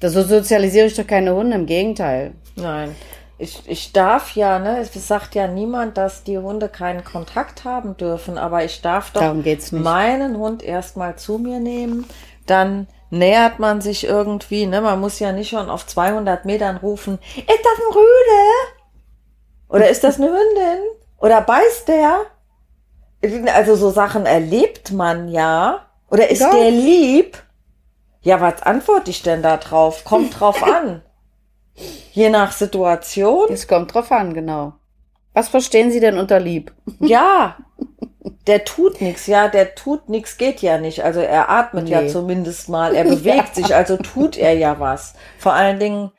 Da 0.00 0.10
so 0.10 0.22
sozialisiere 0.22 0.86
ich 0.86 0.94
doch 0.94 1.06
keine 1.06 1.34
Hunde, 1.34 1.56
im 1.56 1.66
Gegenteil. 1.66 2.32
Nein 2.56 2.94
ich, 3.38 3.62
ich 3.66 3.92
darf 3.92 4.34
ja, 4.34 4.58
ne, 4.58 4.78
es 4.78 4.92
sagt 5.06 5.34
ja 5.34 5.46
niemand, 5.46 5.98
dass 5.98 6.24
die 6.24 6.38
Hunde 6.38 6.68
keinen 6.68 7.04
Kontakt 7.04 7.64
haben 7.64 7.96
dürfen, 7.96 8.38
aber 8.38 8.64
ich 8.64 8.80
darf 8.80 9.10
doch 9.10 9.34
meinen 9.72 10.38
Hund 10.38 10.62
erstmal 10.62 11.16
zu 11.16 11.38
mir 11.38 11.60
nehmen, 11.60 12.06
dann 12.46 12.86
nähert 13.10 13.58
man 13.58 13.80
sich 13.80 14.04
irgendwie, 14.04 14.66
ne, 14.66 14.80
man 14.80 15.00
muss 15.00 15.18
ja 15.18 15.32
nicht 15.32 15.50
schon 15.50 15.68
auf 15.68 15.86
200 15.86 16.46
Metern 16.46 16.78
rufen, 16.78 17.18
ist 17.36 17.46
das 17.46 17.86
ein 17.86 17.94
Rüde? 17.94 18.75
Oder 19.68 19.88
ist 19.88 20.04
das 20.04 20.16
eine 20.16 20.26
Hündin? 20.26 20.84
Oder 21.18 21.40
beißt 21.40 21.88
der? 21.88 22.20
Also 23.54 23.76
so 23.76 23.90
Sachen 23.90 24.26
erlebt 24.26 24.92
man 24.92 25.28
ja. 25.28 25.86
Oder 26.10 26.30
ist 26.30 26.40
ja. 26.40 26.50
der 26.50 26.70
lieb? 26.70 27.42
Ja, 28.22 28.40
was 28.40 28.62
antworte 28.62 29.10
ich 29.10 29.22
denn 29.22 29.42
da 29.42 29.56
drauf? 29.56 30.04
Kommt 30.04 30.38
drauf 30.38 30.62
an. 30.64 31.02
Je 32.12 32.30
nach 32.30 32.52
Situation. 32.52 33.48
Es 33.50 33.68
kommt 33.68 33.94
drauf 33.94 34.10
an, 34.10 34.34
genau. 34.34 34.74
Was 35.34 35.48
verstehen 35.48 35.90
Sie 35.90 36.00
denn 36.00 36.18
unter 36.18 36.40
lieb? 36.40 36.72
Ja, 37.00 37.58
der 38.46 38.64
tut 38.64 39.00
nichts, 39.00 39.26
ja, 39.26 39.48
der 39.48 39.74
tut 39.74 40.08
nichts, 40.08 40.38
geht 40.38 40.62
ja 40.62 40.78
nicht. 40.78 41.04
Also 41.04 41.20
er 41.20 41.50
atmet 41.50 41.84
nee. 41.84 41.90
ja 41.90 42.06
zumindest 42.06 42.68
mal, 42.68 42.94
er 42.94 43.04
bewegt 43.16 43.48
ja. 43.48 43.54
sich, 43.54 43.74
also 43.74 43.96
tut 43.96 44.36
er 44.36 44.54
ja 44.54 44.80
was. 44.80 45.14
Vor 45.38 45.52
allen 45.52 45.78
Dingen, 45.78 46.10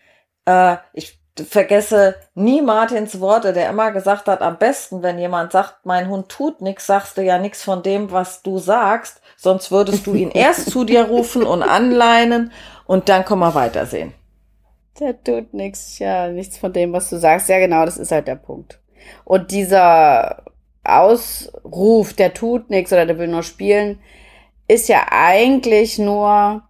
äh, 0.46 0.78
ich 0.94 1.17
vergesse 1.42 2.16
nie 2.36 2.62
Martins 2.62 3.20
Worte, 3.20 3.54
der 3.54 3.70
immer 3.70 3.92
gesagt 3.92 4.28
hat, 4.28 4.42
am 4.42 4.58
besten, 4.58 5.04
wenn 5.04 5.20
jemand 5.20 5.52
sagt, 5.52 5.86
mein 5.86 6.10
Hund 6.10 6.30
tut 6.30 6.62
nichts, 6.62 6.88
sagst 6.88 7.18
du 7.18 7.24
ja 7.24 7.38
nichts 7.38 7.64
von 7.64 7.84
dem, 7.84 8.12
was 8.12 8.42
du 8.42 8.58
sagst, 8.58 9.22
sonst 9.36 9.72
würdest 9.72 10.08
du 10.08 10.14
ihn 10.14 10.32
erst 10.34 10.72
zu 10.72 10.84
dir 10.84 11.06
rufen 11.06 11.44
und 11.44 11.64
anleinen 11.64 12.52
und 12.86 13.10
dann 13.10 13.26
können 13.26 13.42
wir 13.42 13.56
weitersehen. 13.56 14.14
Der 15.00 15.22
tut 15.24 15.54
nichts, 15.54 16.00
ja, 16.00 16.28
nichts 16.30 16.58
von 16.58 16.74
dem, 16.74 16.92
was 16.92 17.10
du 17.10 17.18
sagst. 17.18 17.50
Ja, 17.50 17.60
genau, 17.60 17.86
das 17.86 17.98
ist 17.98 18.12
halt 18.12 18.28
der 18.28 18.36
Punkt. 18.36 18.80
Und 19.26 19.52
dieser 19.52 20.44
Ausruf, 20.84 22.14
der 22.14 22.34
tut 22.34 22.70
nichts 22.70 22.92
oder 22.92 23.06
der 23.06 23.20
will 23.20 23.28
nur 23.28 23.44
spielen, 23.44 24.00
ist 24.68 24.90
ja 24.90 25.06
eigentlich 25.12 26.00
nur 26.00 26.64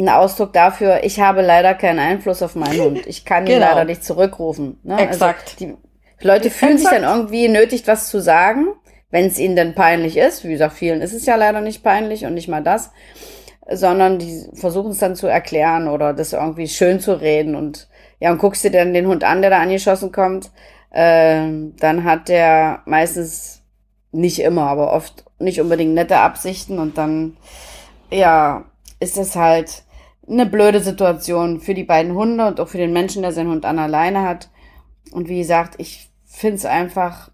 ein 0.00 0.08
Ausdruck 0.08 0.52
dafür, 0.52 1.04
ich 1.04 1.20
habe 1.20 1.42
leider 1.42 1.74
keinen 1.74 1.98
Einfluss 1.98 2.42
auf 2.42 2.54
meinen 2.54 2.80
Hund. 2.80 3.06
Ich 3.06 3.24
kann 3.24 3.46
ihn 3.46 3.54
genau. 3.54 3.68
leider 3.68 3.84
nicht 3.84 4.04
zurückrufen. 4.04 4.78
Ne? 4.82 4.94
Also 4.94 5.04
Exakt. 5.06 5.56
Also 5.60 5.76
die 6.20 6.26
Leute 6.26 6.50
fühlen 6.50 6.72
Exakt. 6.72 6.94
sich 6.94 7.02
dann 7.02 7.16
irgendwie 7.16 7.48
nötigt, 7.48 7.86
was 7.86 8.08
zu 8.08 8.20
sagen, 8.20 8.68
wenn 9.10 9.26
es 9.26 9.38
ihnen 9.38 9.56
denn 9.56 9.74
peinlich 9.74 10.16
ist. 10.16 10.44
Wie 10.44 10.52
gesagt, 10.52 10.74
vielen 10.74 11.00
ist 11.00 11.12
es 11.12 11.26
ja 11.26 11.36
leider 11.36 11.60
nicht 11.60 11.82
peinlich 11.82 12.24
und 12.24 12.34
nicht 12.34 12.48
mal 12.48 12.62
das, 12.62 12.90
sondern 13.70 14.18
die 14.18 14.46
versuchen 14.54 14.92
es 14.92 14.98
dann 14.98 15.16
zu 15.16 15.26
erklären 15.26 15.88
oder 15.88 16.12
das 16.12 16.32
irgendwie 16.32 16.68
schön 16.68 17.00
zu 17.00 17.20
reden 17.20 17.54
und 17.54 17.88
ja, 18.20 18.30
und 18.30 18.38
guckst 18.38 18.62
dir 18.64 18.70
dann 18.70 18.92
den 18.92 19.06
Hund 19.06 19.24
an, 19.24 19.40
der 19.40 19.50
da 19.50 19.60
angeschossen 19.60 20.12
kommt, 20.12 20.50
äh, 20.90 21.46
dann 21.78 22.04
hat 22.04 22.28
der 22.28 22.82
meistens 22.84 23.62
nicht 24.12 24.40
immer, 24.40 24.64
aber 24.68 24.92
oft 24.92 25.24
nicht 25.38 25.60
unbedingt 25.60 25.94
nette 25.94 26.18
Absichten 26.18 26.78
und 26.78 26.98
dann, 26.98 27.36
ja, 28.10 28.64
ist 28.98 29.16
es 29.16 29.36
halt 29.36 29.84
eine 30.30 30.46
blöde 30.46 30.80
Situation 30.80 31.60
für 31.60 31.74
die 31.74 31.84
beiden 31.84 32.14
Hunde 32.14 32.46
und 32.46 32.60
auch 32.60 32.68
für 32.68 32.78
den 32.78 32.92
Menschen, 32.92 33.22
der 33.22 33.32
seinen 33.32 33.50
Hund 33.50 33.64
an 33.64 33.78
alleine 33.78 34.22
hat. 34.22 34.48
Und 35.12 35.28
wie 35.28 35.38
gesagt, 35.38 35.74
ich 35.78 36.10
finde 36.24 36.56
es 36.56 36.66
einfach 36.66 37.30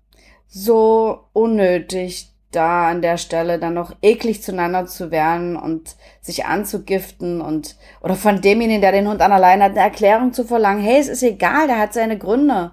so 0.48 1.24
unnötig, 1.32 2.32
da 2.52 2.88
an 2.88 3.02
der 3.02 3.18
Stelle 3.18 3.58
dann 3.58 3.74
noch 3.74 3.94
eklig 4.00 4.42
zueinander 4.42 4.86
zu 4.86 5.10
werden 5.10 5.56
und 5.56 5.96
sich 6.22 6.46
anzugiften 6.46 7.42
und 7.42 7.76
oder 8.00 8.14
von 8.14 8.40
demjenigen, 8.40 8.80
der 8.80 8.92
den 8.92 9.08
Hund 9.08 9.20
an 9.20 9.32
alleine 9.32 9.64
hat, 9.64 9.72
eine 9.72 9.80
Erklärung 9.80 10.32
zu 10.32 10.44
verlangen, 10.44 10.82
hey, 10.82 10.98
es 10.98 11.08
ist 11.08 11.22
egal, 11.22 11.66
der 11.66 11.78
hat 11.78 11.92
seine 11.92 12.16
Gründe 12.16 12.72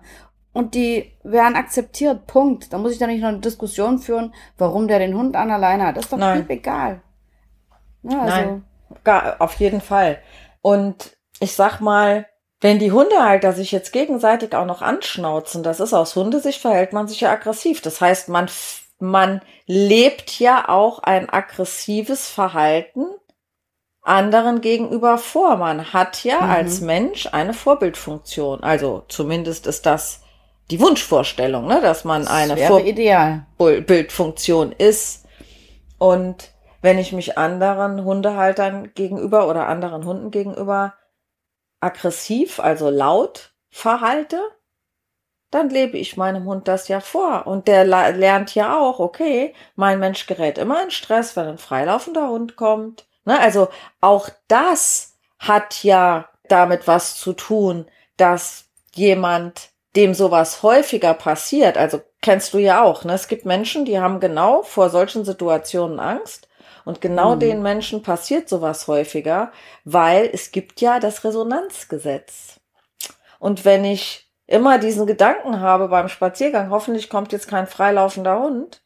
und 0.54 0.76
die 0.76 1.12
werden 1.24 1.56
akzeptiert, 1.56 2.28
Punkt. 2.28 2.72
Da 2.72 2.78
muss 2.78 2.94
ich 2.94 3.00
doch 3.00 3.08
nicht 3.08 3.22
noch 3.22 3.30
eine 3.30 3.40
Diskussion 3.40 3.98
führen, 4.00 4.34
warum 4.58 4.88
der 4.88 5.00
den 5.00 5.18
Hund 5.18 5.36
an 5.36 5.52
alleine 5.52 5.88
hat. 5.88 5.98
Das 5.98 6.06
ist 6.06 6.14
doch 6.14 6.18
Nein. 6.18 6.46
egal. 6.48 7.02
Ja, 8.04 8.22
also. 8.22 8.36
Nein, 8.38 8.64
gar, 9.04 9.36
auf 9.40 9.56
jeden 9.56 9.82
Fall. 9.82 10.20
Und 10.62 11.18
ich 11.40 11.56
sag 11.56 11.80
mal, 11.80 12.26
wenn 12.62 12.80
die 12.80 12.92
Hundehalter 12.92 13.52
sich 13.52 13.72
jetzt 13.72 13.92
gegenseitig 13.92 14.56
auch 14.56 14.66
noch 14.66 14.82
anschnauzen, 14.82 15.64
das 15.64 15.80
ist 15.82 15.94
aus 15.94 16.16
Hundesicht 16.16 16.62
verhält 16.62 16.94
man 16.94 17.08
sich 17.08 17.22
ja 17.22 17.32
aggressiv. 17.32 17.82
Das 17.82 18.00
heißt, 18.00 18.30
man, 18.30 18.50
man 19.00 19.42
lebt 19.66 20.40
ja 20.40 20.70
auch 20.70 21.00
ein 21.00 21.30
aggressives 21.30 22.30
Verhalten 22.30 23.06
anderen 24.04 24.62
gegenüber 24.62 25.18
vor. 25.18 25.58
Man 25.58 25.92
hat 25.94 26.24
ja 26.24 26.42
mhm. 26.42 26.50
als 26.50 26.82
Mensch 26.82 27.28
eine 27.32 27.54
Vorbildfunktion. 27.54 28.64
Also 28.64 29.04
zumindest 29.08 29.68
ist 29.68 29.86
das 29.86 30.22
die 30.72 30.80
Wunschvorstellung, 30.80 31.68
ne, 31.68 31.82
dass 31.82 32.06
man 32.06 32.28
eine 32.28 32.56
Vorbildfunktion 33.58 34.72
ist. 34.72 35.26
Und 35.98 36.53
wenn 36.84 37.00
ich 37.00 37.14
mich 37.14 37.38
anderen 37.38 38.04
Hundehaltern 38.04 38.94
gegenüber 38.94 39.48
oder 39.48 39.70
anderen 39.70 40.06
Hunden 40.06 40.32
gegenüber 40.32 40.94
aggressiv, 41.80 42.60
also 42.60 42.90
laut 42.90 43.54
verhalte, 43.70 44.42
dann 45.50 45.70
lebe 45.70 45.98
ich 45.98 46.18
meinem 46.18 46.44
Hund 46.44 46.68
das 46.68 46.90
ja 46.90 47.00
vor. 47.00 47.48
Und 47.48 47.70
der 47.70 47.86
lernt 47.86 48.54
ja 48.54 48.78
auch, 48.78 49.00
okay, 49.00 49.56
mein 49.76 50.00
Mensch 50.00 50.28
gerät 50.28 50.58
immer 50.58 50.84
in 50.84 50.92
Stress, 50.92 51.38
wenn 51.38 51.48
ein 51.48 51.58
freilaufender 51.58 52.28
Hund 52.28 52.58
kommt. 52.58 53.06
Ne, 53.24 53.40
also 53.40 53.70
auch 54.02 54.30
das 54.50 55.16
hat 55.40 55.84
ja 55.86 56.28
damit 56.50 56.86
was 56.86 57.16
zu 57.16 57.32
tun, 57.32 57.86
dass 58.18 58.66
jemand 58.94 59.70
dem 59.96 60.14
sowas 60.14 60.64
häufiger 60.64 61.14
passiert, 61.14 61.78
also 61.78 62.02
kennst 62.22 62.54
du 62.54 62.58
ja 62.58 62.84
auch, 62.84 63.06
ne? 63.06 63.14
Es 63.14 63.28
gibt 63.30 63.46
Menschen, 63.46 63.86
die 63.86 64.00
haben 64.00 64.20
genau 64.20 64.64
vor 64.64 64.90
solchen 64.90 65.24
Situationen 65.24 66.00
Angst. 66.00 66.50
Und 66.86 67.02
genau 67.02 67.36
mhm. 67.36 67.40
den 67.40 67.62
Menschen 67.62 68.02
passiert 68.02 68.50
sowas 68.50 68.88
häufiger, 68.88 69.52
weil 69.86 70.30
es 70.32 70.52
gibt 70.52 70.82
ja 70.82 71.00
das 71.00 71.24
Resonanzgesetz. 71.24 72.60
Und 73.40 73.66
wenn 73.66 73.86
ich 73.86 74.30
immer 74.48 74.78
diesen 74.78 75.06
Gedanken 75.06 75.60
habe 75.60 75.88
beim 75.88 76.10
Spaziergang, 76.10 76.70
hoffentlich 76.70 77.10
kommt 77.10 77.32
jetzt 77.32 77.48
kein 77.48 77.68
freilaufender 77.68 78.40
Hund 78.40 78.82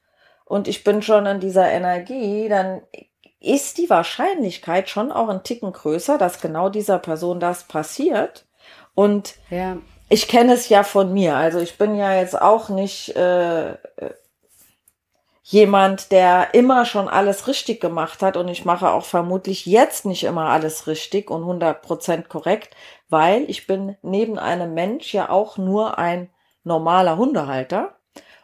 und 0.45 0.67
ich 0.67 0.83
bin 0.83 1.01
schon 1.01 1.25
in 1.25 1.39
dieser 1.39 1.69
Energie, 1.69 2.47
dann 2.49 2.81
ist 3.39 3.77
die 3.77 3.89
Wahrscheinlichkeit 3.89 4.89
schon 4.89 5.11
auch 5.11 5.29
ein 5.29 5.43
Ticken 5.43 5.71
größer, 5.71 6.17
dass 6.17 6.41
genau 6.41 6.69
dieser 6.69 6.99
Person 6.99 7.39
das 7.39 7.63
passiert. 7.63 8.47
Und 8.93 9.35
ja 9.49 9.77
ich 10.09 10.27
kenne 10.27 10.53
es 10.53 10.69
ja 10.69 10.83
von 10.83 11.13
mir. 11.13 11.35
Also 11.35 11.59
ich 11.59 11.77
bin 11.77 11.95
ja 11.95 12.15
jetzt 12.15 12.39
auch 12.39 12.69
nicht 12.69 13.15
äh, 13.15 13.73
jemand, 15.49 16.11
der 16.11 16.53
immer 16.53 16.83
schon 16.83 17.07
alles 17.07 17.47
richtig 17.47 17.79
gemacht 17.79 18.21
hat 18.21 18.35
und 18.35 18.49
ich 18.49 18.65
mache 18.65 18.89
auch 18.89 19.05
vermutlich 19.05 19.65
jetzt 19.65 20.05
nicht 20.05 20.25
immer 20.25 20.49
alles 20.49 20.87
richtig 20.87 21.31
und 21.31 21.43
100% 21.43 22.27
korrekt, 22.27 22.75
weil 23.07 23.45
ich 23.47 23.65
bin 23.65 23.95
neben 24.01 24.37
einem 24.37 24.73
Mensch 24.73 25.13
ja 25.13 25.29
auch 25.29 25.57
nur 25.57 25.97
ein 25.97 26.29
normaler 26.65 27.15
Hundehalter 27.15 27.95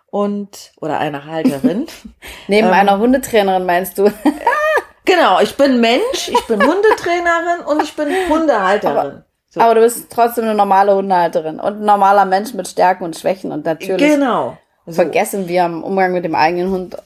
und 0.05 0.71
oder 0.79 0.97
eine 0.99 1.25
Halterin. 1.25 1.87
neben 2.47 2.67
ähm, 2.69 2.73
einer 2.73 2.97
Hundetrainerin 2.97 3.65
meinst 3.65 3.97
du? 3.97 4.09
genau, 5.05 5.41
ich 5.41 5.57
bin 5.57 5.81
Mensch, 5.81 6.29
ich 6.29 6.47
bin 6.47 6.61
Hundetrainerin 6.61 7.65
und 7.65 7.83
ich 7.83 7.93
bin 7.97 8.07
Hundehalterin. 8.29 8.97
Aber 8.97 9.25
so. 9.49 9.59
Aber 9.59 9.75
du 9.75 9.81
bist 9.81 10.09
trotzdem 10.09 10.45
eine 10.45 10.55
normale 10.55 10.95
Hundehalterin 10.95 11.59
und 11.59 11.81
ein 11.81 11.85
normaler 11.85 12.23
Mensch 12.23 12.53
mit 12.53 12.65
Stärken 12.69 13.03
und 13.03 13.17
Schwächen. 13.17 13.51
Und 13.51 13.65
natürlich 13.65 14.13
genau. 14.13 14.57
So. 14.85 14.93
vergessen 14.93 15.47
wir 15.47 15.65
im 15.65 15.83
Umgang 15.83 16.13
mit 16.13 16.25
dem 16.25 16.35
eigenen 16.35 16.69
Hund 16.69 16.97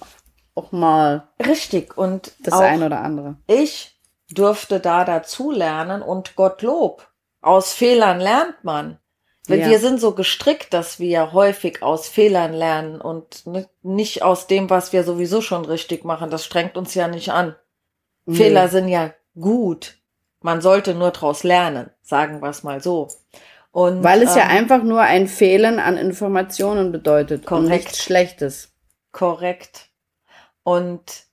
auch 0.56 0.72
mal 0.72 1.28
richtig 1.46 1.98
und 1.98 2.32
das 2.40 2.56
eine 2.56 2.88
oder 2.88 3.02
andere. 3.02 3.36
Ich 3.48 4.00
durfte 4.32 4.80
da 4.80 5.06
dazu 5.06 5.52
lernen 5.52 6.02
und 6.02 6.36
Gottlob. 6.36 7.08
Aus 7.42 7.74
Fehlern 7.74 8.20
lernt 8.20 8.64
man. 8.64 9.00
Ja. 9.48 9.70
wir 9.70 9.80
sind 9.80 10.02
so 10.02 10.12
gestrickt, 10.12 10.74
dass 10.74 11.00
wir 11.00 11.32
häufig 11.32 11.82
aus 11.82 12.10
Fehlern 12.10 12.54
lernen 12.54 13.00
und 13.00 13.46
nicht 13.82 14.22
aus 14.22 14.48
dem, 14.48 14.70
was 14.70 14.92
wir 14.92 15.06
sowieso 15.06 15.40
schon 15.40 15.64
richtig 15.64 16.04
machen. 16.04 16.30
Das 16.30 16.44
strengt 16.44 16.76
uns 16.76 16.94
ja 16.96 17.08
nicht 17.08 17.32
an. 17.32 17.56
Nee. 18.26 18.36
Fehler 18.36 18.68
sind 18.68 18.90
ja 18.90 19.14
gut. 19.40 20.00
Man 20.42 20.60
sollte 20.62 20.94
nur 20.94 21.12
daraus 21.12 21.44
lernen, 21.44 21.90
sagen 22.02 22.42
wir 22.42 22.50
es 22.50 22.64
mal 22.64 22.82
so. 22.82 23.08
Und, 23.72 24.04
Weil 24.04 24.24
es 24.24 24.32
ähm, 24.32 24.38
ja 24.38 24.48
einfach 24.48 24.84
nur 24.84 25.02
ein 25.02 25.28
Fehlen 25.28 25.80
an 25.80 25.98
Informationen 25.98 26.92
bedeutet 26.92 27.46
korrekt. 27.46 27.64
und 27.64 27.70
nichts 27.70 28.04
Schlechtes. 28.04 28.74
Korrekt. 29.12 29.90
Und 30.64 31.26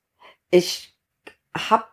ich 0.51 0.97
habe 1.57 1.85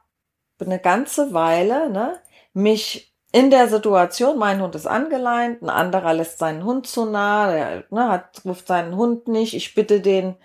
eine 0.60 0.80
ganze 0.80 1.34
Weile 1.34 1.90
ne, 1.90 2.20
mich 2.54 3.16
in 3.32 3.50
der 3.50 3.68
Situation, 3.68 4.38
mein 4.38 4.62
Hund 4.62 4.76
ist 4.76 4.88
angeleint, 4.88 5.62
ein 5.62 5.70
anderer 5.70 6.14
lässt 6.14 6.40
seinen 6.40 6.66
Hund 6.66 6.86
zu 6.86 7.06
nah, 7.06 7.52
der 7.52 7.84
ne, 7.90 8.10
hat, 8.10 8.42
ruft 8.46 8.68
seinen 8.68 8.96
Hund 8.96 9.28
nicht, 9.28 9.54
ich 9.54 9.74
bitte 9.74 10.02
den, 10.02 10.36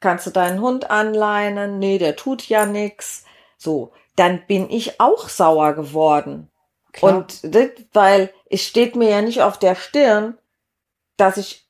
kannst 0.00 0.26
du 0.26 0.30
deinen 0.30 0.60
Hund 0.60 0.90
anleinen? 0.90 1.78
Nee, 1.78 1.98
der 1.98 2.16
tut 2.16 2.48
ja 2.48 2.66
nix. 2.66 3.24
So, 3.56 3.92
dann 4.16 4.44
bin 4.46 4.68
ich 4.68 5.00
auch 5.00 5.28
sauer 5.28 5.74
geworden. 5.74 6.50
Klar. 6.92 7.16
Und 7.16 7.54
das, 7.54 7.68
weil 7.92 8.30
es 8.50 8.62
steht 8.62 8.96
mir 8.96 9.10
ja 9.10 9.22
nicht 9.22 9.42
auf 9.42 9.58
der 9.58 9.74
Stirn, 9.74 10.36
dass 11.16 11.36
ich 11.36 11.66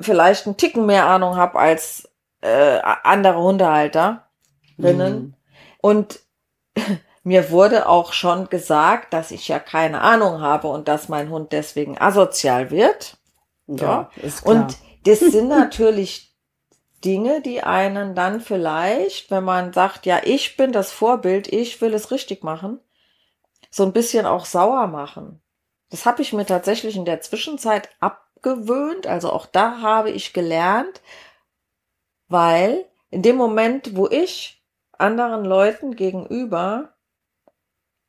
vielleicht 0.00 0.46
einen 0.46 0.56
Ticken 0.56 0.86
mehr 0.86 1.06
Ahnung 1.06 1.36
habe 1.36 1.58
als 1.58 2.08
äh, 2.40 2.78
andere 3.02 3.42
Hundehalterinnen. 3.42 4.22
Mhm. 4.78 5.34
Und 5.80 6.20
mir 7.24 7.50
wurde 7.50 7.88
auch 7.88 8.12
schon 8.12 8.48
gesagt, 8.48 9.12
dass 9.12 9.30
ich 9.32 9.48
ja 9.48 9.58
keine 9.58 10.00
Ahnung 10.00 10.40
habe 10.40 10.68
und 10.68 10.88
dass 10.88 11.08
mein 11.08 11.30
Hund 11.30 11.52
deswegen 11.52 12.00
asozial 12.00 12.70
wird. 12.70 13.16
Ja, 13.66 14.10
ja. 14.16 14.22
Ist 14.22 14.42
klar. 14.44 14.54
Und 14.54 14.78
das 15.04 15.18
sind 15.20 15.48
natürlich 15.48 16.36
Dinge, 17.04 17.40
die 17.40 17.62
einen 17.62 18.14
dann 18.14 18.40
vielleicht, 18.40 19.30
wenn 19.30 19.44
man 19.44 19.72
sagt, 19.72 20.06
ja, 20.06 20.20
ich 20.24 20.56
bin 20.56 20.72
das 20.72 20.90
Vorbild, 20.90 21.52
ich 21.52 21.80
will 21.80 21.94
es 21.94 22.10
richtig 22.10 22.42
machen, 22.42 22.80
so 23.70 23.84
ein 23.84 23.92
bisschen 23.92 24.26
auch 24.26 24.44
sauer 24.44 24.86
machen. 24.86 25.42
Das 25.90 26.06
habe 26.06 26.22
ich 26.22 26.32
mir 26.32 26.46
tatsächlich 26.46 26.96
in 26.96 27.04
der 27.04 27.20
Zwischenzeit 27.20 27.88
abgewöhnt. 28.00 29.06
Also 29.06 29.32
auch 29.32 29.46
da 29.46 29.80
habe 29.80 30.10
ich 30.10 30.32
gelernt, 30.32 31.00
weil 32.28 32.84
in 33.10 33.22
dem 33.22 33.36
Moment, 33.36 33.96
wo 33.96 34.06
ich 34.08 34.62
anderen 34.92 35.44
Leuten 35.44 35.96
gegenüber 35.96 36.94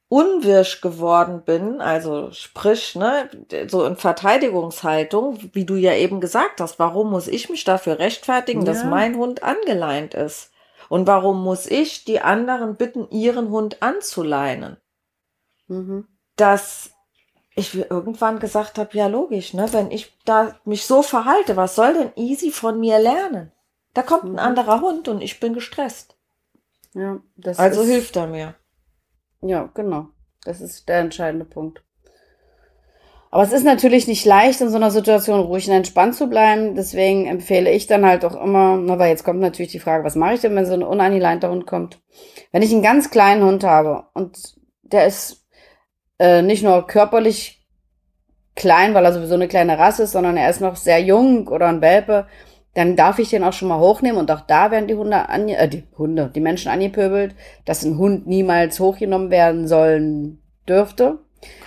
unwirsch 0.10 0.82
geworden 0.82 1.44
bin, 1.46 1.82
also 1.82 2.32
sprich, 2.32 2.96
ne, 2.96 3.30
so 3.68 3.86
in 3.86 3.96
Verteidigungshaltung, 3.96 5.38
wie 5.54 5.66
du 5.66 5.76
ja 5.76 5.94
eben 5.94 6.20
gesagt 6.20 6.60
hast, 6.60 6.80
warum 6.80 7.12
muss 7.12 7.28
ich 7.28 7.50
mich 7.50 7.64
dafür 7.64 8.00
rechtfertigen, 8.00 8.62
ja. 8.62 8.74
dass 8.74 8.84
mein 8.84 9.16
Hund 9.16 9.44
angeleint 9.44 10.16
ist? 10.16 10.52
Und 10.90 11.06
warum 11.06 11.44
muss 11.44 11.68
ich 11.68 12.06
die 12.06 12.20
anderen 12.20 12.76
bitten, 12.76 13.08
ihren 13.12 13.52
Hund 13.52 13.84
anzuleinen? 13.84 14.78
Mhm. 15.70 16.06
Dass 16.36 16.92
ich 17.56 17.76
irgendwann 17.76 18.40
gesagt 18.40 18.78
habe, 18.78 18.98
ja 18.98 19.08
logisch, 19.08 19.54
ne, 19.54 19.68
wenn 19.72 19.92
ich 19.92 20.18
da 20.26 20.56
mich 20.66 20.86
so 20.86 21.02
verhalte, 21.02 21.56
was 21.58 21.76
soll 21.76 21.94
denn 21.94 22.12
Easy 22.16 22.52
von 22.52 22.80
mir 22.80 23.00
lernen? 23.00 23.52
Da 23.94 24.02
kommt 24.02 24.26
ein 24.26 24.34
mhm. 24.34 24.40
anderer 24.40 24.82
Hund 24.82 25.08
und 25.08 25.22
ich 25.22 25.40
bin 25.40 25.54
gestresst. 25.54 26.18
Ja, 26.94 27.20
das 27.38 27.60
also 27.60 27.82
ist, 27.82 27.90
hilft 27.90 28.16
er 28.16 28.28
mir. 28.28 28.56
Ja, 29.42 29.70
genau. 29.74 30.08
Das 30.44 30.62
ist 30.62 30.88
der 30.90 31.00
entscheidende 31.00 31.46
Punkt. 31.46 31.84
Aber 33.32 33.44
es 33.44 33.52
ist 33.52 33.64
natürlich 33.64 34.08
nicht 34.08 34.26
leicht, 34.26 34.60
in 34.60 34.70
so 34.70 34.78
einer 34.78 34.90
Situation 34.90 35.40
ruhig 35.40 35.68
und 35.68 35.76
entspannt 35.76 36.16
zu 36.16 36.28
bleiben. 36.28 36.74
Deswegen 36.76 37.28
empfehle 37.28 37.72
ich 37.72 37.86
dann 37.86 38.06
halt 38.06 38.26
auch 38.26 38.42
immer, 38.42 38.78
na, 38.78 38.98
weil 38.98 39.10
jetzt 39.10 39.24
kommt 39.24 39.40
natürlich 39.40 39.72
die 39.72 39.80
Frage, 39.80 40.04
was 40.04 40.16
mache 40.16 40.34
ich 40.34 40.42
denn, 40.42 40.56
wenn 40.56 40.66
so 40.66 40.74
ein 40.74 40.82
unangeleinter 40.82 41.52
Hund 41.52 41.68
kommt? 41.68 42.00
Wenn 42.52 42.64
ich 42.64 42.72
einen 42.72 42.82
ganz 42.82 43.12
kleinen 43.12 43.44
Hund 43.44 43.64
habe 43.64 44.06
und 44.14 44.56
der 44.82 45.06
ist 45.06 45.46
äh, 46.20 46.42
nicht 46.42 46.64
nur 46.64 46.86
körperlich 46.86 47.66
klein, 48.56 48.94
weil 48.94 49.06
er 49.06 49.14
sowieso 49.14 49.36
eine 49.36 49.48
kleine 49.48 49.80
Rasse 49.80 50.04
ist, 50.04 50.12
sondern 50.12 50.38
er 50.38 50.50
ist 50.50 50.62
noch 50.62 50.76
sehr 50.76 51.02
jung 51.02 51.48
oder 51.48 51.68
ein 51.68 51.82
Welpe, 51.82 52.28
dann 52.76 52.96
darf 52.96 53.20
ich 53.20 53.30
den 53.30 53.44
auch 53.44 53.54
schon 53.54 53.68
mal 53.68 53.80
hochnehmen 53.80 54.20
und 54.20 54.30
auch 54.30 54.42
da 54.42 54.70
werden 54.70 54.88
die 54.88 54.96
Hunde, 54.96 55.30
ange 55.30 55.58
äh, 55.58 55.68
die 55.68 55.84
Hunde, 55.98 56.32
die 56.34 56.40
Menschen 56.40 56.72
angepöbelt, 56.72 57.36
dass 57.66 57.84
ein 57.84 57.98
Hund 57.98 58.28
niemals 58.28 58.80
hochgenommen 58.80 59.32
werden 59.32 59.68
sollen 59.68 60.42
dürfte. 60.68 61.20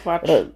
Quatsch. 0.02 0.24
Oder, 0.24 0.46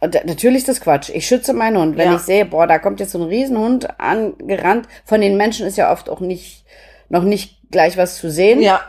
und 0.00 0.14
natürlich 0.26 0.58
ist 0.58 0.68
das 0.68 0.80
Quatsch. 0.80 1.08
Ich 1.08 1.26
schütze 1.26 1.54
meinen 1.54 1.78
Hund. 1.78 1.96
Wenn 1.96 2.10
ja. 2.10 2.16
ich 2.16 2.22
sehe, 2.22 2.44
boah, 2.44 2.66
da 2.66 2.78
kommt 2.78 3.00
jetzt 3.00 3.12
so 3.12 3.18
ein 3.18 3.28
Riesenhund 3.28 3.98
angerannt, 3.98 4.86
von 5.04 5.20
den 5.20 5.36
Menschen 5.36 5.66
ist 5.66 5.78
ja 5.78 5.90
oft 5.90 6.10
auch 6.10 6.20
nicht, 6.20 6.64
noch 7.08 7.22
nicht 7.22 7.58
gleich 7.70 7.96
was 7.96 8.16
zu 8.16 8.30
sehen. 8.30 8.60
Ja. 8.60 8.82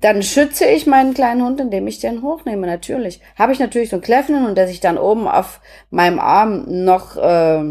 Dann 0.00 0.22
schütze 0.22 0.64
ich 0.64 0.86
meinen 0.86 1.14
kleinen 1.14 1.44
Hund, 1.44 1.60
indem 1.60 1.86
ich 1.86 1.98
den 1.98 2.22
hochnehme, 2.22 2.66
natürlich. 2.66 3.20
Habe 3.36 3.52
ich 3.52 3.58
natürlich 3.58 3.90
so 3.90 3.96
einen 3.96 4.02
kläffenden 4.02 4.46
und 4.46 4.56
der 4.56 4.66
sich 4.66 4.80
dann 4.80 4.98
oben 4.98 5.28
auf 5.28 5.60
meinem 5.90 6.18
Arm 6.18 6.64
noch 6.84 7.16
äh, 7.16 7.62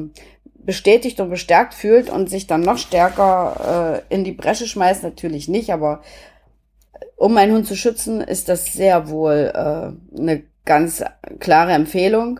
bestätigt 0.53 1.19
und 1.19 1.29
bestärkt 1.29 1.73
fühlt 1.73 2.09
und 2.09 2.29
sich 2.29 2.45
dann 2.45 2.61
noch 2.61 2.77
stärker 2.77 4.03
äh, 4.09 4.13
in 4.13 4.23
die 4.23 4.33
Bresche 4.33 4.67
schmeißt, 4.67 5.01
natürlich 5.01 5.47
nicht, 5.47 5.71
aber 5.71 6.01
um 7.15 7.33
meinen 7.33 7.53
Hund 7.53 7.67
zu 7.67 7.75
schützen, 7.75 8.21
ist 8.21 8.47
das 8.47 8.73
sehr 8.73 9.09
wohl 9.09 9.51
äh, 9.53 10.19
eine 10.19 10.43
ganz 10.65 11.03
klare 11.39 11.71
Empfehlung. 11.71 12.39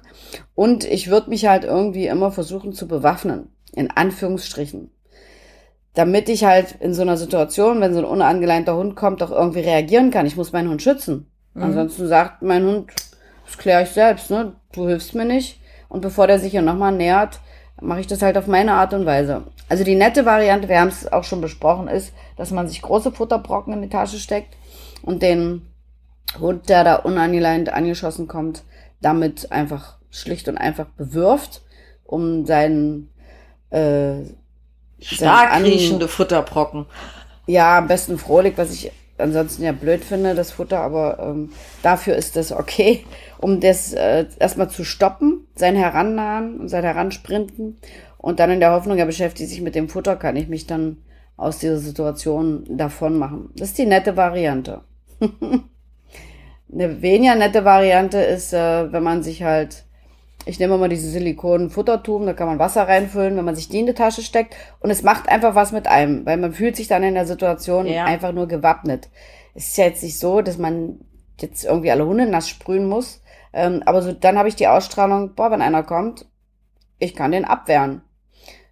Und 0.56 0.86
ich 0.86 1.10
würde 1.10 1.32
mich 1.32 1.48
halt 1.48 1.64
irgendwie 1.64 2.08
immer 2.08 2.32
versuchen 2.32 2.74
zu 2.74 2.88
bewaffnen, 2.88 3.50
in 3.74 3.90
Anführungsstrichen. 3.90 4.92
Damit 5.96 6.30
ich 6.30 6.44
halt 6.44 6.76
in 6.80 6.94
so 6.94 7.02
einer 7.02 7.18
Situation, 7.18 7.82
wenn 7.82 7.94
so 7.94 8.00
ein 8.00 8.06
unangeleinter 8.06 8.76
Hund 8.76 8.96
kommt, 8.96 9.24
auch 9.24 9.32
irgendwie 9.32 9.62
reagieren 9.62 10.12
kann. 10.12 10.26
Ich 10.26 10.38
muss 10.38 10.52
meinen 10.52 10.70
Hund 10.70 10.82
schützen. 10.82 11.30
Mhm. 11.54 11.64
Ansonsten 11.64 12.08
sagt 12.08 12.42
mein 12.42 12.66
Hund, 12.66 12.92
das 13.46 13.58
kläre 13.58 13.84
ich 13.84 13.90
selbst, 13.90 14.30
ne? 14.30 14.54
Du 14.72 14.88
hilfst 14.88 15.16
mir 15.16 15.26
nicht. 15.26 15.60
Und 15.90 16.02
bevor 16.02 16.28
der 16.28 16.40
sich 16.40 16.52
hier 16.52 16.62
nochmal 16.62 16.92
nähert, 16.92 17.40
mache 17.82 18.02
ich 18.02 18.08
das 18.08 18.22
halt 18.22 18.38
auf 18.38 18.48
meine 18.48 18.74
Art 18.74 18.94
und 18.94 19.06
Weise. 19.06 19.44
Also 19.68 19.84
die 19.84 19.96
nette 19.96 20.26
Variante, 20.26 20.70
wir 20.70 20.80
haben 20.80 20.90
es 20.90 21.12
auch 21.12 21.24
schon 21.24 21.42
besprochen, 21.42 21.88
ist, 21.88 22.14
dass 22.38 22.52
man 22.52 22.68
sich 22.68 22.82
große 22.82 23.12
Futterbrocken 23.12 23.74
in 23.74 23.82
die 23.82 23.90
Tasche 23.90 24.20
steckt 24.20 24.56
und 25.02 25.24
den 25.24 25.68
Hund, 26.40 26.70
der 26.70 26.84
da 26.84 26.96
unangeleint 26.96 27.74
angeschossen 27.74 28.28
kommt, 28.28 28.64
damit 29.02 29.52
einfach 29.52 29.98
schlicht 30.10 30.48
und 30.48 30.58
einfach 30.58 30.86
bewirft, 30.86 31.62
um 32.04 32.46
seinen 32.46 33.10
äh, 33.70 34.24
stark 35.02 35.64
riechende 35.64 36.08
Futterbrocken. 36.08 36.86
Ja, 37.48 37.78
am 37.80 37.88
besten 37.88 38.18
Frohlich, 38.18 38.54
was 38.58 38.72
ich 38.72 38.92
ansonsten 39.20 39.64
ja 39.64 39.72
blöd 39.72 40.04
finde, 40.04 40.36
das 40.36 40.52
Futter, 40.52 40.80
aber 40.80 41.20
ähm, 41.20 41.52
dafür 41.84 42.16
ist 42.16 42.36
das 42.36 42.52
okay, 42.52 43.06
um 43.40 43.60
das 43.60 43.94
äh, 43.94 44.26
erstmal 44.40 44.70
zu 44.70 44.84
stoppen, 44.84 45.48
sein 45.56 45.76
Herannahen 45.76 46.60
und 46.60 46.70
sein 46.70 46.84
Heransprinten 46.84 47.78
und 48.18 48.40
dann 48.40 48.52
in 48.52 48.60
der 48.60 48.72
Hoffnung, 48.72 48.98
er 48.98 49.06
beschäftigt 49.06 49.50
sich 49.50 49.62
mit 49.62 49.76
dem 49.76 49.90
Futter, 49.90 50.16
kann 50.16 50.36
ich 50.36 50.48
mich 50.48 50.68
dann 50.68 50.98
aus 51.38 51.60
dieser 51.60 51.78
Situation 51.78 52.66
davon 52.70 53.18
machen. 53.18 53.50
Das 53.56 53.70
ist 53.70 53.78
die 53.78 53.86
nette 53.86 54.18
Variante. 54.18 54.82
Eine 56.72 57.02
weniger 57.02 57.36
nette 57.36 57.66
Variante 57.66 58.20
ist, 58.20 58.54
äh, 58.54 58.92
wenn 58.92 59.04
man 59.04 59.24
sich 59.24 59.44
halt 59.44 59.86
ich 60.46 60.60
nehme 60.60 60.78
mal 60.78 60.90
diese 60.90 61.10
Silikon-Futtertuben, 61.10 62.26
da 62.26 62.34
kann 62.34 62.48
man 62.48 62.60
Wasser 62.60 62.88
reinfüllen, 62.88 63.38
wenn 63.38 63.46
man 63.46 63.56
sich 63.56 63.70
die 63.70 63.80
in 63.80 63.86
die 63.86 63.94
Tasche 63.94 64.22
steckt. 64.22 64.56
Und 64.80 64.90
es 64.90 65.04
macht 65.04 65.30
einfach 65.30 65.56
was 65.56 65.72
mit 65.72 65.88
einem, 65.88 66.26
weil 66.26 66.38
man 66.38 66.54
fühlt 66.54 66.76
sich 66.76 66.88
dann 66.88 67.04
in 67.04 67.14
der 67.14 67.26
Situation 67.26 67.86
ja. 67.86 68.06
einfach 68.06 68.32
nur 68.32 68.48
gewappnet. 68.48 69.10
Es 69.54 69.68
ist 69.68 69.78
ja 69.78 69.86
jetzt 69.86 70.04
nicht 70.04 70.18
so, 70.18 70.42
dass 70.42 70.58
man 70.58 71.02
jetzt 71.40 71.66
irgendwie 71.66 71.92
alle 71.92 72.06
Hunde 72.06 72.26
nass 72.26 72.50
sprühen 72.50 72.88
muss. 72.88 73.22
Ähm, 73.54 73.84
aber 73.86 74.02
so, 74.02 74.12
dann 74.12 74.38
habe 74.38 74.50
ich 74.50 74.56
die 74.56 74.68
Ausstrahlung, 74.68 75.36
boah, 75.36 75.52
wenn 75.52 75.62
einer 75.62 75.84
kommt, 75.84 76.26
ich 77.00 77.16
kann 77.16 77.32
den 77.32 77.46
abwehren. 77.46 78.02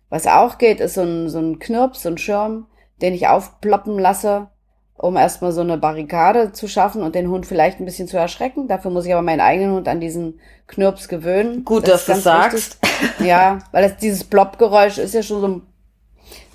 Was 0.10 0.28
auch 0.28 0.58
geht, 0.58 0.80
ist 0.80 0.94
so 0.94 1.02
ein, 1.02 1.30
so 1.30 1.40
ein 1.40 1.60
Knirps, 1.60 2.04
so 2.04 2.10
ein 2.10 2.18
Schirm, 2.18 2.68
den 3.02 3.14
ich 3.14 3.28
aufploppen 3.28 4.00
lasse 4.00 4.50
um 4.98 5.16
erstmal 5.16 5.52
so 5.52 5.62
eine 5.62 5.78
Barrikade 5.78 6.52
zu 6.54 6.68
schaffen 6.68 7.04
und 7.04 7.14
den 7.14 7.30
Hund 7.30 7.46
vielleicht 7.46 7.80
ein 7.80 7.86
bisschen 7.86 8.08
zu 8.08 8.18
erschrecken. 8.18 8.68
Dafür 8.68 8.92
muss 8.92 9.06
ich 9.06 9.14
aber 9.14 9.22
meinen 9.22 9.42
eigenen 9.42 9.74
Hund 9.74 9.88
an 9.88 10.00
diesen 10.00 10.40
Knirps 10.66 11.08
gewöhnen. 11.08 11.64
Gut, 11.64 11.88
das 11.88 12.06
dass 12.06 12.18
du 12.18 12.22
sagst. 12.22 12.80
Ja, 13.20 13.60
weil 13.72 13.88
das, 13.88 13.98
dieses 13.98 14.24
Plop-Geräusch 14.24 14.98
ist 14.98 15.14
ja 15.14 15.22
schon 15.22 15.42
so 15.42 15.48
ein, 15.48 15.62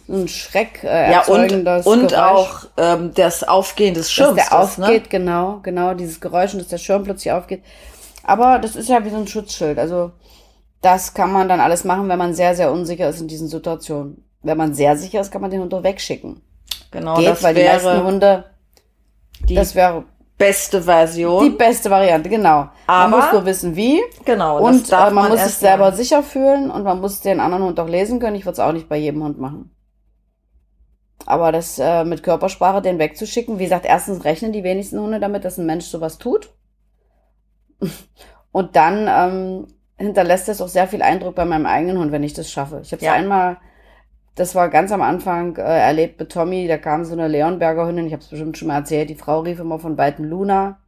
so 0.08 0.14
ein 0.14 0.28
Schreck 0.28 0.82
äh, 0.82 1.12
ja, 1.12 1.24
und, 1.26 1.52
und 1.86 2.08
Geräusch. 2.08 2.14
auch 2.14 2.66
ähm, 2.76 3.12
das 3.14 3.44
Aufgehen 3.44 3.94
des 3.94 4.10
Schirms. 4.10 4.36
Dass 4.36 4.48
der 4.48 4.58
das, 4.58 4.78
ne? 4.78 4.84
aufgeht, 4.86 5.02
ne? 5.04 5.08
genau, 5.08 5.60
genau, 5.62 5.94
dieses 5.94 6.20
Geräusch 6.20 6.52
und 6.52 6.60
dass 6.60 6.68
der 6.68 6.78
Schirm 6.78 7.04
plötzlich 7.04 7.32
aufgeht. 7.32 7.62
Aber 8.24 8.58
das 8.58 8.74
ist 8.74 8.88
ja 8.88 9.04
wie 9.04 9.10
so 9.10 9.16
ein 9.16 9.28
Schutzschild. 9.28 9.78
Also 9.78 10.10
das 10.80 11.14
kann 11.14 11.32
man 11.32 11.48
dann 11.48 11.60
alles 11.60 11.84
machen, 11.84 12.08
wenn 12.08 12.18
man 12.18 12.34
sehr, 12.34 12.56
sehr 12.56 12.72
unsicher 12.72 13.08
ist 13.08 13.20
in 13.20 13.28
diesen 13.28 13.46
Situationen. 13.46 14.24
Wenn 14.42 14.58
man 14.58 14.74
sehr 14.74 14.96
sicher 14.96 15.20
ist, 15.20 15.30
kann 15.30 15.40
man 15.40 15.52
den 15.52 15.60
Hund 15.60 15.72
doch 15.72 15.84
wegschicken. 15.84 16.42
Genau, 16.92 17.16
geht, 17.16 17.28
das 17.28 17.42
weil 17.42 17.54
wäre 17.56 17.78
die 17.78 17.84
meisten 17.84 18.04
Hunde, 18.04 18.44
die 19.48 19.54
das 19.54 19.74
wäre 19.74 20.04
beste 20.38 20.82
Version. 20.82 21.44
Die 21.44 21.50
beste 21.50 21.90
Variante, 21.90 22.28
genau. 22.28 22.68
Aber 22.86 23.08
man 23.08 23.20
muss 23.20 23.32
nur 23.32 23.44
wissen, 23.44 23.76
wie. 23.76 24.00
Genau. 24.24 24.58
Und 24.60 24.90
man, 24.90 25.14
man, 25.14 25.28
muss 25.30 25.42
sich 25.42 25.54
selber 25.54 25.86
machen. 25.86 25.96
sicher 25.96 26.22
fühlen 26.22 26.70
und 26.70 26.84
man 26.84 27.00
muss 27.00 27.20
den 27.20 27.40
anderen 27.40 27.64
Hund 27.64 27.80
auch 27.80 27.88
lesen 27.88 28.20
können. 28.20 28.36
Ich 28.36 28.44
würde 28.44 28.54
es 28.54 28.60
auch 28.60 28.72
nicht 28.72 28.88
bei 28.88 28.96
jedem 28.96 29.22
Hund 29.22 29.38
machen. 29.38 29.74
Aber 31.24 31.52
das 31.52 31.78
äh, 31.78 32.04
mit 32.04 32.22
Körpersprache, 32.22 32.82
den 32.82 32.98
wegzuschicken, 32.98 33.58
wie 33.58 33.64
gesagt, 33.64 33.86
erstens 33.86 34.24
rechnen 34.24 34.52
die 34.52 34.64
wenigsten 34.64 34.98
Hunde 34.98 35.20
damit, 35.20 35.44
dass 35.44 35.58
ein 35.58 35.66
Mensch 35.66 35.84
sowas 35.84 36.18
tut. 36.18 36.52
Und 38.52 38.76
dann 38.76 39.08
ähm, 39.08 39.66
hinterlässt 39.96 40.48
es 40.48 40.60
auch 40.60 40.68
sehr 40.68 40.88
viel 40.88 41.02
Eindruck 41.02 41.36
bei 41.36 41.44
meinem 41.44 41.66
eigenen 41.66 41.98
Hund, 41.98 42.12
wenn 42.12 42.24
ich 42.24 42.34
das 42.34 42.50
schaffe. 42.50 42.80
Ich 42.82 42.92
habe 42.92 43.00
es 43.00 43.06
ja. 43.06 43.12
einmal 43.12 43.58
das 44.34 44.54
war 44.54 44.68
ganz 44.68 44.92
am 44.92 45.02
Anfang 45.02 45.56
äh, 45.56 45.62
erlebt 45.62 46.18
mit 46.18 46.32
Tommy, 46.32 46.66
da 46.66 46.78
kam 46.78 47.04
so 47.04 47.12
eine 47.12 47.28
Leonberger 47.28 47.86
Hündin, 47.86 48.06
ich 48.06 48.12
habe 48.12 48.22
es 48.22 48.28
bestimmt 48.28 48.56
schon 48.56 48.68
mal 48.68 48.76
erzählt, 48.78 49.10
die 49.10 49.14
Frau 49.14 49.40
rief 49.40 49.60
immer 49.60 49.78
von 49.78 49.98
weitem 49.98 50.24
Luna. 50.24 50.78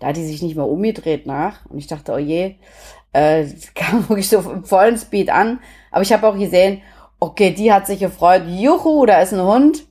Da 0.00 0.08
hat 0.08 0.16
die 0.16 0.24
sich 0.24 0.42
nicht 0.42 0.56
mehr 0.56 0.66
umgedreht 0.66 1.26
nach 1.26 1.66
und 1.66 1.78
ich 1.78 1.86
dachte, 1.86 2.12
oh 2.12 2.18
je, 2.18 2.56
äh, 3.12 3.46
kam 3.74 4.08
wirklich 4.08 4.28
so 4.28 4.38
im 4.38 4.64
vollen 4.64 4.96
Speed 4.96 5.30
an. 5.30 5.60
Aber 5.90 6.02
ich 6.02 6.12
habe 6.12 6.26
auch 6.26 6.36
gesehen, 6.36 6.82
okay, 7.20 7.52
die 7.52 7.72
hat 7.72 7.86
sich 7.86 8.00
gefreut, 8.00 8.42
juhu, 8.46 9.06
da 9.06 9.20
ist 9.20 9.32
ein 9.32 9.42
Hund. 9.42 9.84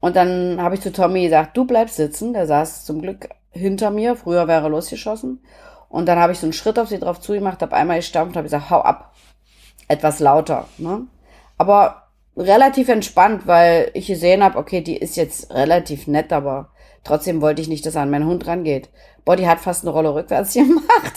Und 0.00 0.16
dann 0.16 0.60
habe 0.62 0.74
ich 0.74 0.80
zu 0.80 0.92
Tommy 0.92 1.24
gesagt, 1.24 1.56
du 1.56 1.64
bleibst 1.64 1.96
sitzen. 1.96 2.32
Der 2.32 2.46
saß 2.46 2.84
zum 2.84 3.02
Glück 3.02 3.28
hinter 3.50 3.90
mir. 3.90 4.16
Früher 4.16 4.46
wäre 4.46 4.64
er 4.64 4.68
losgeschossen. 4.68 5.42
Und 5.88 6.06
dann 6.06 6.18
habe 6.18 6.32
ich 6.32 6.38
so 6.38 6.46
einen 6.46 6.52
Schritt 6.52 6.78
auf 6.78 6.88
sie 6.88 6.98
drauf 6.98 7.20
zugemacht, 7.20 7.62
habe 7.62 7.74
einmal 7.74 7.96
gestampft, 7.96 8.36
habe 8.36 8.44
gesagt, 8.44 8.70
hau 8.70 8.80
ab. 8.80 9.14
Etwas 9.88 10.20
lauter. 10.20 10.68
Ne? 10.76 11.06
Aber 11.56 12.07
relativ 12.38 12.88
entspannt, 12.88 13.46
weil 13.46 13.90
ich 13.94 14.06
gesehen 14.06 14.42
habe, 14.42 14.58
okay, 14.58 14.80
die 14.80 14.96
ist 14.96 15.16
jetzt 15.16 15.52
relativ 15.52 16.06
nett, 16.06 16.32
aber 16.32 16.70
trotzdem 17.04 17.40
wollte 17.40 17.60
ich 17.60 17.68
nicht, 17.68 17.84
dass 17.84 17.96
er 17.96 18.02
an 18.02 18.10
meinen 18.10 18.26
Hund 18.26 18.46
rangeht. 18.46 18.88
Boah, 19.24 19.36
die 19.36 19.48
hat 19.48 19.60
fast 19.60 19.82
eine 19.82 19.90
Rolle 19.90 20.14
rückwärts 20.14 20.54
gemacht. 20.54 21.14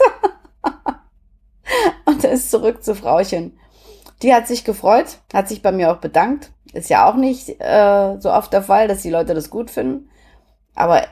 und 2.06 2.24
ist 2.24 2.52
zurück 2.52 2.84
zu 2.84 2.96
Frauchen. 2.96 3.58
Die 4.24 4.34
hat 4.34 4.48
sich 4.48 4.66
gefreut, 4.66 5.18
hat 5.34 5.48
sich 5.48 5.62
bei 5.62 5.72
mir 5.72 5.92
auch 5.92 5.98
bedankt. 5.98 6.52
Ist 6.74 6.90
ja 6.90 7.10
auch 7.10 7.16
nicht 7.16 7.50
äh, 7.60 8.18
so 8.20 8.32
oft 8.32 8.52
der 8.54 8.62
Fall, 8.62 8.88
dass 8.88 9.02
die 9.02 9.10
Leute 9.10 9.34
das 9.34 9.50
gut 9.50 9.70
finden. 9.70 10.10
Aber 10.76 11.04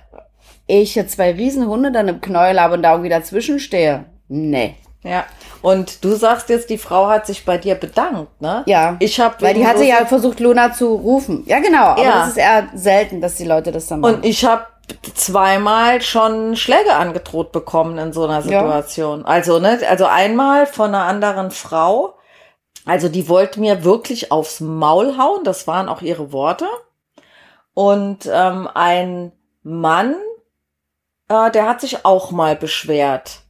ich 0.67 0.95
jetzt 0.95 1.13
zwei 1.13 1.32
Riesenhunde 1.32 1.91
dann 1.91 2.08
im 2.08 2.22
Knäuel 2.22 2.60
habe 2.60 2.76
und 2.76 2.84
da 2.84 2.91
irgendwie 2.91 3.10
dazwischen 3.10 3.60
stehe. 3.60 4.06
Nee, 4.28 4.76
Ja. 5.04 5.26
Und 5.62 6.04
du 6.04 6.16
sagst 6.16 6.50
jetzt, 6.50 6.70
die 6.70 6.78
Frau 6.78 7.08
hat 7.08 7.26
sich 7.26 7.46
bei 7.46 7.58
dir 7.58 7.76
bedankt, 7.76 8.42
ne? 8.42 8.64
Ja. 8.66 8.98
Ich 9.00 9.20
habe 9.20 9.36
Weil 9.40 9.54
die 9.54 9.66
hatte 9.66 9.84
ja 9.84 10.06
versucht, 10.06 10.40
Luna 10.40 10.74
zu 10.74 10.94
rufen. 10.94 11.44
Ja, 11.46 11.60
genau. 11.60 11.84
Aber 11.92 12.04
Ja. 12.04 12.20
das 12.20 12.30
ist 12.30 12.38
eher 12.38 12.68
selten, 12.74 13.22
dass 13.22 13.36
die 13.36 13.46
Leute 13.46 13.72
das 13.72 13.88
dann 13.88 14.02
machen. 14.02 14.16
und 14.16 14.26
ich 14.26 14.44
habe 14.46 14.66
zweimal 15.14 16.02
schon 16.02 16.56
Schläge 16.56 16.94
angedroht 16.96 17.52
bekommen 17.52 17.98
in 17.98 18.12
so 18.14 18.24
einer 18.26 18.40
Ja. 18.40 18.42
Situation. 18.62 19.26
Also, 19.26 19.60
ne, 19.60 19.80
also 19.90 20.06
einmal 20.06 20.66
von 20.66 20.88
einer 20.94 21.06
anderen 21.06 21.52
Frau. 21.52 22.16
Also 22.86 23.08
die 23.08 23.30
wollte 23.30 23.60
mir 23.60 23.84
wirklich 23.84 24.32
aufs 24.32 24.60
Maul 24.62 25.18
hauen. 25.18 25.44
Das 25.44 25.68
waren 25.68 25.88
auch 25.90 26.02
ihre 26.02 26.32
Worte. 26.34 26.66
Und 27.74 28.30
ähm, 28.32 28.68
ein 28.74 29.32
Mann, 29.64 30.16
äh, 31.30 31.52
der 31.52 31.68
hat 31.68 31.82
sich 31.82 32.04
auch 32.06 32.32
mal 32.32 32.56
beschwert. 32.56 33.42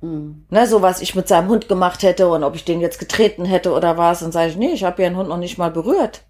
Hm. 0.00 0.46
Ne, 0.48 0.66
so 0.66 0.80
was 0.82 1.00
ich 1.02 1.14
mit 1.14 1.28
seinem 1.28 1.48
Hund 1.48 1.68
gemacht 1.68 2.02
hätte 2.02 2.28
und 2.28 2.42
ob 2.44 2.54
ich 2.54 2.64
den 2.64 2.80
jetzt 2.80 2.98
getreten 2.98 3.44
hätte 3.44 3.72
oder 3.72 3.96
was. 3.98 4.22
Und 4.22 4.32
sage 4.32 4.50
ich, 4.50 4.56
nee, 4.56 4.72
ich 4.72 4.84
habe 4.84 5.02
ihren 5.02 5.16
Hund 5.16 5.28
noch 5.28 5.36
nicht 5.36 5.58
mal 5.58 5.70
berührt. 5.70 6.22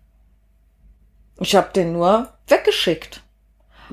Ich 1.39 1.55
habe 1.57 1.69
den 1.75 1.93
nur 1.93 2.29
weggeschickt. 2.49 3.23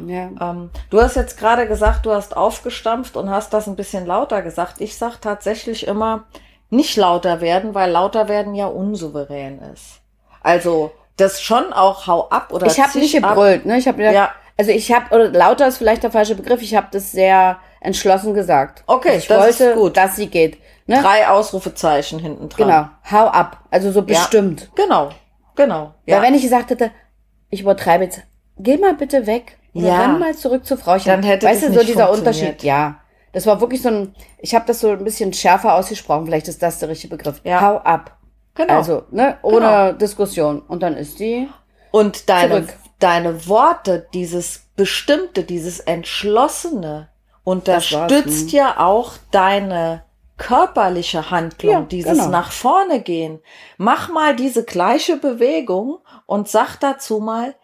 Ja. 0.05 0.29
Ähm, 0.39 0.69
du 0.89 1.01
hast 1.01 1.15
jetzt 1.15 1.37
gerade 1.39 1.67
gesagt, 1.67 2.05
du 2.05 2.11
hast 2.11 2.35
aufgestampft 2.35 3.15
und 3.17 3.29
hast 3.29 3.53
das 3.53 3.67
ein 3.67 3.75
bisschen 3.75 4.05
lauter 4.05 4.41
gesagt. 4.41 4.75
Ich 4.81 4.97
sag 4.97 5.17
tatsächlich 5.21 5.87
immer, 5.87 6.25
nicht 6.69 6.95
lauter 6.97 7.39
werden, 7.41 7.73
weil 7.73 7.89
lauter 7.91 8.27
werden 8.27 8.53
ja 8.53 8.67
unsouverän 8.67 9.59
ist. 9.73 10.01
Also, 10.41 10.91
das 11.15 11.41
schon 11.41 11.73
auch 11.73 12.05
hau 12.07 12.29
ab 12.29 12.51
oder 12.51 12.67
Ich 12.67 12.79
habe 12.79 12.99
nicht 12.99 13.23
ab. 13.23 13.29
gebrüllt, 13.35 13.65
ne? 13.65 13.77
Ich 13.77 13.87
habe 13.87 14.03
Ja. 14.03 14.31
also 14.57 14.71
ich 14.71 14.91
habe 14.91 15.15
oder 15.15 15.29
lauter 15.29 15.67
ist 15.67 15.77
vielleicht 15.77 16.03
der 16.03 16.11
falsche 16.11 16.35
Begriff. 16.35 16.61
Ich 16.61 16.75
habe 16.75 16.87
das 16.91 17.11
sehr 17.11 17.57
entschlossen 17.79 18.33
gesagt. 18.33 18.83
Okay, 18.87 19.17
ich 19.17 19.27
das 19.27 19.47
ist 19.49 19.59
wollte, 19.59 19.75
gut. 19.75 19.97
dass 19.97 20.15
sie 20.15 20.27
geht. 20.27 20.57
Ne? 20.87 21.01
Drei 21.01 21.27
Ausrufezeichen 21.27 22.19
hinten 22.19 22.49
dran. 22.49 22.67
Genau, 22.67 22.87
hau 23.11 23.27
ab. 23.27 23.63
Also 23.71 23.91
so 23.91 24.01
bestimmt. 24.03 24.69
Genau, 24.75 25.09
genau. 25.55 25.93
Ja. 26.05 26.17
Weil 26.17 26.23
wenn 26.27 26.35
ich 26.35 26.41
gesagt 26.43 26.69
hätte, 26.69 26.91
ich 27.49 27.61
übertreibe 27.61 28.05
jetzt, 28.05 28.21
geh 28.57 28.77
mal 28.77 28.93
bitte 28.93 29.27
weg. 29.27 29.57
Oder 29.73 29.87
Ja. 29.87 30.01
renn 30.01 30.19
mal 30.19 30.33
zurück 30.35 30.65
zu 30.65 30.77
Frauchen. 30.77 31.03
Dann 31.05 31.23
hätte 31.23 31.45
weißt 31.45 31.63
du, 31.69 31.73
so 31.73 31.83
dieser. 31.83 32.09
Unterschied. 32.11 32.63
Ja. 32.63 32.99
Das 33.33 33.45
war 33.45 33.59
wirklich 33.61 33.81
so 33.81 33.89
ein, 33.89 34.15
ich 34.39 34.55
habe 34.55 34.65
das 34.65 34.79
so 34.79 34.89
ein 34.91 35.03
bisschen 35.03 35.33
schärfer 35.33 35.75
ausgesprochen. 35.75 36.25
Vielleicht 36.25 36.47
ist 36.47 36.63
das 36.63 36.79
der 36.79 36.89
richtige 36.89 37.15
Begriff. 37.17 37.41
Ja. 37.43 37.61
Hau 37.61 37.77
ab. 37.77 38.17
genau. 38.55 38.77
Also, 38.77 39.03
ne, 39.11 39.37
ohne 39.43 39.59
Genau. 39.59 39.91
Diskussion. 39.91 40.61
Und 40.61 40.81
dann 40.81 40.95
ist 40.95 41.19
die, 41.19 41.47
Und 41.91 42.29
deine, 42.29 42.65
Zurück. 42.65 42.73
deine 42.99 43.47
Worte, 43.47 44.07
dieses 44.13 44.63
Bestimmte, 44.75 45.43
dieses 45.43 45.79
Entschlossene, 45.81 47.09
Das 47.65 47.91
war's, 47.91 48.11
unterstützt 48.11 48.51
ja 48.51 48.79
auch 48.79 49.13
deine 49.31 50.03
körperliche 50.37 51.31
Handlung, 51.31 51.71
Ja, 51.71 51.81
dieses 51.81 52.11
genau. 52.11 52.27
nach 52.29 52.51
vorne 52.51 53.01
gehen. 53.01 53.39
Mach 53.77 54.09
mal 54.09 54.35
diese 54.35 54.63
gleiche 54.63 55.17
Bewegung 55.17 55.99
und 56.25 56.47
sag 56.47 56.77
dazu 56.79 57.19
mal, 57.19 57.55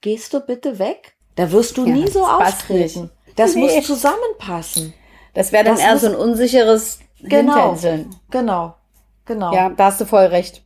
gehst 0.00 0.34
du 0.34 0.40
bitte 0.40 0.78
weg? 0.78 1.16
Da 1.36 1.50
wirst 1.52 1.76
du 1.78 1.86
Ja, 1.86 1.94
nie 1.94 2.08
so 2.08 2.20
das 2.20 2.28
auftreten. 2.54 3.10
Das 3.36 3.54
Nee. 3.54 3.62
muss 3.62 3.86
zusammenpassen. 3.86 4.92
das 5.34 5.52
wäre 5.52 5.64
dann 5.64 5.76
Das 5.76 5.84
eher 5.84 5.98
so 5.98 6.08
ein 6.08 6.14
unsicheres 6.16 6.98
Genau. 7.22 7.54
Hintänzeln. 7.54 8.14
Genau. 8.30 8.74
Genau. 9.24 9.54
Ja, 9.54 9.70
da 9.70 9.86
hast 9.86 10.00
du 10.00 10.04
voll 10.04 10.26
recht. 10.26 10.62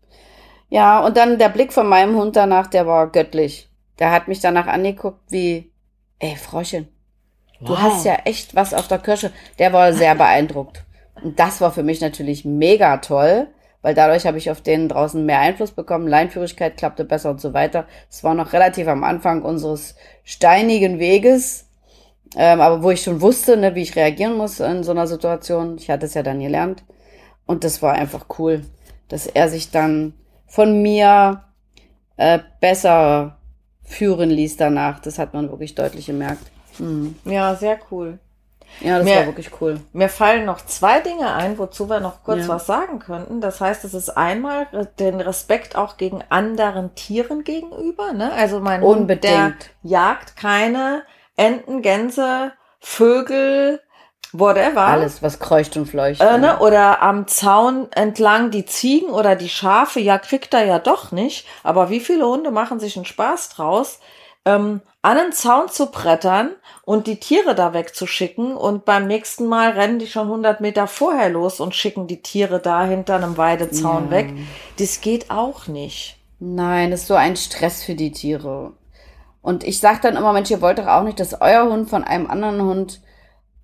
Ja, 0.69 1.05
und 1.05 1.17
dann 1.17 1.39
der 1.39 1.51
Blick 1.51 1.73
von 1.73 1.87
meinem 1.89 2.17
Hund 2.17 2.35
danach, 2.35 2.67
der 2.67 2.87
war 2.87 3.07
göttlich. 3.13 3.69
Der 4.01 4.11
hat 4.11 4.27
mich 4.27 4.41
danach 4.41 4.67
angeguckt 4.67 5.21
wie, 5.31 5.71
ey, 6.19 6.35
Frauchen, 7.59 7.67
du 7.67 7.73
Wow. 7.73 7.79
hast 7.79 8.05
ja 8.05 8.17
echt 8.25 8.55
was 8.55 8.75
auf 8.75 8.89
der 8.89 8.99
Kirsche. 8.99 9.31
Der 9.59 9.73
war 9.73 9.93
sehr 9.93 10.15
beeindruckt. 10.15 10.83
Und 11.23 11.39
das 11.39 11.61
war 11.61 11.73
für 11.73 11.83
mich 11.83 12.01
natürlich 12.01 12.45
mega 12.45 12.99
toll, 12.99 13.49
weil 13.83 13.95
dadurch 13.95 14.27
habe 14.27 14.39
ich 14.39 14.51
auf 14.51 14.61
den 14.61 14.89
draußen 14.89 15.25
mehr 15.25 15.41
Einfluss 15.41 15.71
bekommen. 15.71 16.09
Leinführigkeit 16.09 16.77
klappte 16.77 17.05
besser 17.05 17.31
und 17.31 17.41
so 17.41 17.55
weiter. 17.55 17.87
Es 18.11 18.23
war 18.25 18.35
noch 18.35 18.53
relativ 18.53 18.89
am 18.89 19.05
Anfang 19.05 19.43
unseres 19.43 19.95
steinigen 20.25 20.99
Weges, 20.99 21.69
ähm, 22.37 22.61
aber 22.61 22.83
wo 22.83 22.91
ich 22.91 23.03
schon 23.03 23.21
wusste, 23.21 23.57
ne, 23.57 23.75
wie 23.75 23.83
ich 23.83 23.97
reagieren 23.97 24.37
muss 24.37 24.61
in 24.61 24.83
so 24.83 24.91
einer 24.91 25.07
Situation. 25.07 25.77
Ich 25.79 25.89
hatte 25.91 26.07
es 26.07 26.15
ja 26.15 26.23
dann 26.23 26.41
gelernt. 26.41 26.85
Und 27.47 27.63
das 27.65 27.81
war 27.81 27.95
einfach 27.95 28.27
cool, 28.39 28.65
dass 29.09 29.27
er 29.27 29.49
sich 29.49 29.71
dann 29.71 30.15
von 30.47 30.83
mir 30.83 31.45
äh, 32.17 32.41
besser 32.61 33.39
führen 33.85 34.31
ließ 34.31 34.57
danach. 34.57 34.99
Das 34.99 35.19
hat 35.19 35.33
man 35.33 35.49
wirklich 35.51 35.75
deutlich 35.77 36.07
gemerkt. 36.07 36.43
Mhm. 36.79 37.17
Ja, 37.25 37.55
sehr 37.55 37.79
cool. 37.91 38.19
Ja, 38.81 38.97
das 38.99 39.05
Mir- 39.05 39.17
war 39.17 39.27
wirklich 39.27 39.51
cool. 39.61 39.81
Mir 39.93 40.09
fallen 40.09 40.45
noch 40.45 40.61
zwei 40.65 41.01
Dinge 41.01 41.33
ein, 41.33 41.57
wozu 41.57 41.89
wir 41.89 42.01
noch 42.01 42.23
kurz 42.25 42.43
Ja. 42.43 42.49
was 42.49 42.67
sagen 42.67 42.99
könnten. 42.99 43.41
Das 43.41 43.61
heißt, 43.61 43.85
es 43.85 43.95
ist 43.95 44.11
einmal 44.11 44.67
den 44.99 45.21
Respekt 45.21 45.77
auch 45.77 45.97
gegen 45.97 46.23
anderen 46.29 46.95
Tieren 46.95 47.45
gegenüber. 47.45 48.13
Ne? 48.13 48.31
Also 48.33 48.61
mein 48.61 48.83
Hund, 48.83 49.09
der 49.09 49.37
Unbedingt. 49.47 49.71
jagt 49.83 50.37
keine 50.37 51.05
Enten, 51.37 51.81
Gänse, 51.81 52.53
Vögel, 52.81 53.81
whatever. 54.33 54.83
Alles, 54.83 55.23
was 55.23 55.39
kreucht 55.39 55.77
und 55.77 55.87
fleucht. 55.87 56.21
Äh, 56.21 56.39
ne? 56.39 56.59
Oder 56.59 57.03
am 57.03 57.27
Zaun 57.29 57.89
entlang 57.93 58.51
die 58.51 58.65
Ziegen 58.67 59.09
oder 59.11 59.37
die 59.37 59.49
Schafe, 59.49 60.01
ja, 60.01 60.19
kriegt 60.19 60.53
er 60.55 60.65
ja 60.65 60.79
doch 60.79 61.13
nicht. 61.13 61.47
Aber 61.63 61.89
wie 61.91 62.01
viele 62.01 62.27
Hunde 62.27 62.51
machen 62.51 62.81
sich 62.81 62.97
einen 62.97 63.05
Spaß 63.07 63.51
draus, 63.51 64.01
ähm, 64.45 64.83
an 65.07 65.17
den 65.19 65.33
Zaun 65.33 65.69
zu 65.69 65.87
brettern 65.93 66.51
und 66.85 67.07
die 67.07 67.21
Tiere 67.21 67.55
da 67.55 67.73
wegzuschicken 67.73 68.57
und 68.57 68.85
beim 68.85 69.07
nächsten 69.07 69.47
Mal 69.47 69.71
rennen 69.71 70.01
die 70.01 70.09
schon 70.09 70.27
100 70.27 70.61
Meter 70.61 70.89
vorher 70.89 71.29
los 71.31 71.61
und 71.61 71.77
schicken 71.77 72.09
die 72.09 72.23
Tiere 72.23 72.59
da 72.59 72.85
hinter 72.85 73.15
einem 73.15 73.37
Weidezaun 73.37 74.07
Ja. 74.07 74.11
weg. 74.11 74.33
Das 74.81 75.01
geht 75.01 75.31
auch 75.31 75.69
nicht. 75.69 76.19
Nein, 76.41 76.91
das 76.91 77.03
ist 77.03 77.07
so 77.07 77.15
ein 77.15 77.37
Stress 77.37 77.85
für 77.85 77.95
die 77.95 78.11
Tiere. 78.11 78.73
Und 79.43 79.63
ich 79.63 79.79
sag 79.79 80.03
dann 80.03 80.17
immer, 80.17 80.33
Mensch, 80.33 80.51
ihr 80.51 80.61
wollt 80.61 80.81
doch 80.81 80.89
auch 80.89 81.05
nicht, 81.05 81.21
dass 81.21 81.41
euer 81.41 81.71
Hund 81.71 81.89
von 81.89 82.03
einem 82.03 82.29
anderen 82.29 82.61
Hund 82.63 83.01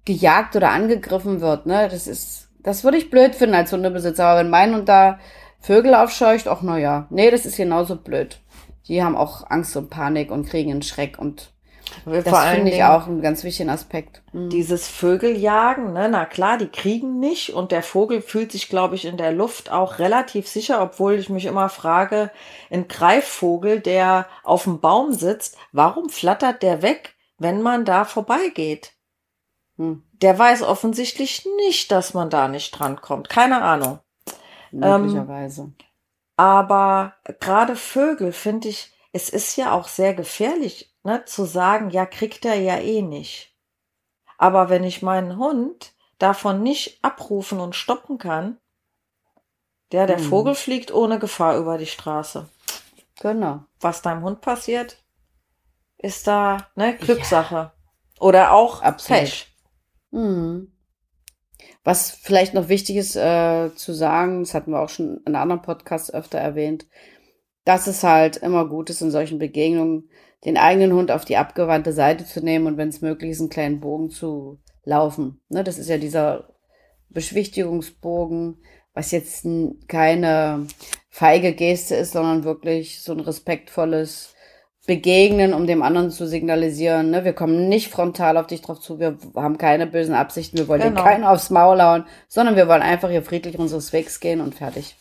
gejagt 0.05 0.55
oder 0.55 0.71
angegriffen 0.71 1.41
wird, 1.41 1.67
ne? 1.67 1.89
Das 1.91 2.07
ist, 2.07 2.51
das 2.61 2.85
würde 2.85 2.99
ich 2.99 3.11
blöd 3.11 3.35
finden 3.35 3.57
als 3.57 3.73
Hundebesitzer. 3.73 4.25
Aber 4.25 4.41
wenn 4.41 4.51
mein 4.51 4.75
Hund 4.77 4.89
da 4.89 5.19
Vögel 5.59 5.97
aufscheucht, 5.97 6.47
ach 6.47 6.61
na 6.63 6.79
ja. 6.79 7.07
Nee, 7.11 7.33
das 7.33 7.47
ist 7.47 7.57
genauso 7.57 7.97
blöd. 7.97 8.39
Die 8.89 9.03
haben 9.03 9.17
auch 9.17 9.49
Angst 9.49 9.77
und 9.77 9.91
Panik 9.91 10.31
und 10.31 10.47
kriegen 10.47 10.71
einen 10.71 10.83
Schreck 10.83 11.19
und 11.19 11.53
Vor 12.05 12.21
das 12.21 12.47
finde 12.51 12.71
ich 12.73 12.83
auch 12.83 13.07
einen 13.07 13.23
ganz 13.23 13.45
wichtigen 13.45 13.71
Aspekt. 13.71 14.23
Mhm. 14.33 14.51
Dieses 14.51 14.89
Vögeljagen, 14.89 15.93
ne, 15.93 16.09
na 16.11 16.25
klar, 16.25 16.59
die 16.59 16.69
kriegen 16.69 17.21
nicht 17.21 17.51
und 17.55 17.71
der 17.71 17.83
Vogel 17.83 18.23
fühlt 18.23 18.53
sich, 18.53 18.69
glaube 18.69 18.95
ich, 18.95 19.05
in 19.05 19.17
der 19.17 19.33
Luft 19.33 19.71
auch 19.71 19.99
relativ 19.99 20.49
sicher, 20.49 20.83
obwohl 20.83 21.15
ich 21.15 21.29
mich 21.29 21.45
immer 21.47 21.69
frage, 21.69 22.31
ein 22.71 22.89
Greifvogel, 22.89 23.81
der 23.81 24.27
auf 24.43 24.65
dem 24.65 24.81
Baum 24.81 25.13
sitzt, 25.13 25.57
warum 25.73 26.09
flattert 26.09 26.63
der 26.63 26.83
weg, 26.83 27.15
wenn 27.39 27.63
man 27.63 27.85
da 27.85 28.05
vorbeigeht? 28.05 28.93
Hm. 29.77 30.03
Der 30.13 30.39
weiß 30.39 30.63
offensichtlich 30.63 31.47
nicht, 31.57 31.91
dass 31.91 32.15
man 32.15 32.31
da 32.31 32.49
nicht 32.49 32.71
drankommt. 32.73 33.29
Keine 33.29 33.63
Ahnung. 33.63 33.99
Möglicherweise. 34.71 35.73
Aber 36.43 37.15
gerade 37.39 37.77
Vögel 37.77 38.33
finde 38.33 38.67
ich, 38.67 38.93
es 39.13 39.29
ist 39.31 39.55
ja 39.55 39.71
auch 39.71 39.87
sehr 39.87 40.13
gefährlich, 40.13 40.93
ne, 41.05 41.25
zu 41.25 41.45
sagen, 41.45 41.91
ja, 41.91 42.05
kriegt 42.05 42.45
er 42.45 42.57
ja 42.57 42.79
eh 42.79 43.01
nicht. 43.01 43.55
Aber 44.39 44.69
wenn 44.69 44.83
ich 44.83 45.03
meinen 45.03 45.37
Hund 45.37 45.93
davon 46.19 46.65
nicht 46.65 46.99
abrufen 47.05 47.61
und 47.61 47.77
stoppen 47.77 48.19
kann, 48.19 48.59
der, 49.93 50.09
der 50.09 50.19
Hm. 50.19 50.25
Vogel 50.25 50.55
fliegt 50.57 50.93
ohne 50.93 51.21
Gefahr 51.21 51.57
über 51.59 51.79
die 51.79 51.87
Straße. 51.87 52.49
genau. 53.21 53.61
Was 53.79 54.03
deinem 54.03 54.25
Hund 54.25 54.41
passiert, 54.41 54.97
ist 55.97 56.27
da, 56.27 56.67
ne, 56.75 56.97
Glückssache. 56.97 57.71
Oder 58.19 58.51
auch 58.51 58.83
Absolut. 58.83 59.21
Pech. 59.23 59.47
Mhm. 60.11 60.72
Was 61.85 62.11
vielleicht 62.11 62.55
noch 62.55 62.69
wichtig 62.69 62.97
ist 62.97 63.17
äh, 63.17 63.75
zu 63.75 63.93
sagen, 63.93 64.41
das 64.41 64.55
hatten 64.55 64.71
wir 64.71 64.81
auch 64.81 64.89
schon 64.89 65.21
in 65.27 65.35
anderen 65.35 65.63
Podcasts 65.63 66.13
öfter 66.13 66.39
erwähnt, 66.39 66.87
dass 67.65 67.87
es 67.87 68.03
halt 68.03 68.37
immer 68.37 68.69
gut 68.69 68.91
ist, 68.91 69.03
in 69.03 69.11
solchen 69.11 69.39
Begegnungen 69.39 70.09
den 70.45 70.57
eigenen 70.57 70.93
Hund 70.93 71.11
auf 71.11 71.25
die 71.25 71.37
abgewandte 71.37 71.93
Seite 71.93 72.25
zu 72.25 72.41
nehmen 72.41 72.67
und 72.67 72.77
wenn 72.77 72.89
es 72.89 73.01
möglich 73.01 73.33
ist, 73.33 73.41
einen 73.41 73.49
kleinen 73.49 73.81
Bogen 73.81 74.11
zu 74.11 74.61
laufen. 74.85 75.41
Ne, 75.49 75.65
das 75.65 75.79
ist 75.79 75.89
ja 75.89 75.99
dieser 75.99 76.53
Beschwichtigungsbogen, 77.11 78.59
was 78.95 79.11
jetzt 79.11 79.47
keine 79.89 80.67
feige 81.09 81.53
Geste 81.53 81.95
ist, 81.95 82.13
sondern 82.13 82.45
wirklich 82.45 83.03
so 83.03 83.13
ein 83.13 83.21
respektvolles 83.21 84.32
begegnen, 84.87 85.55
um 85.55 85.67
dem 85.67 85.83
anderen 85.83 86.11
zu 86.11 86.27
signalisieren, 86.27 87.11
ne, 87.11 87.25
wir 87.25 87.33
kommen 87.35 87.69
nicht 87.69 87.89
frontal 87.91 88.37
auf 88.37 88.49
dich 88.49 88.63
drauf 88.63 88.81
zu, 88.81 88.99
wir 88.99 89.17
haben 89.37 89.57
keine 89.59 89.87
bösen 89.87 90.15
Absichten, 90.15 90.59
wir 90.59 90.67
wollen 90.69 90.81
Genau. 90.81 91.01
dir 91.03 91.05
keinen 91.05 91.25
aufs 91.25 91.51
Maul 91.51 91.81
hauen, 91.81 92.05
sondern 92.29 92.57
wir 92.57 92.67
wollen 92.69 92.83
einfach 92.83 93.09
hier 93.09 93.23
friedlich 93.23 93.59
unseres 93.59 93.93
Wegs 93.93 94.19
gehen 94.19 94.41
und 94.41 94.55
fertig. 94.57 94.97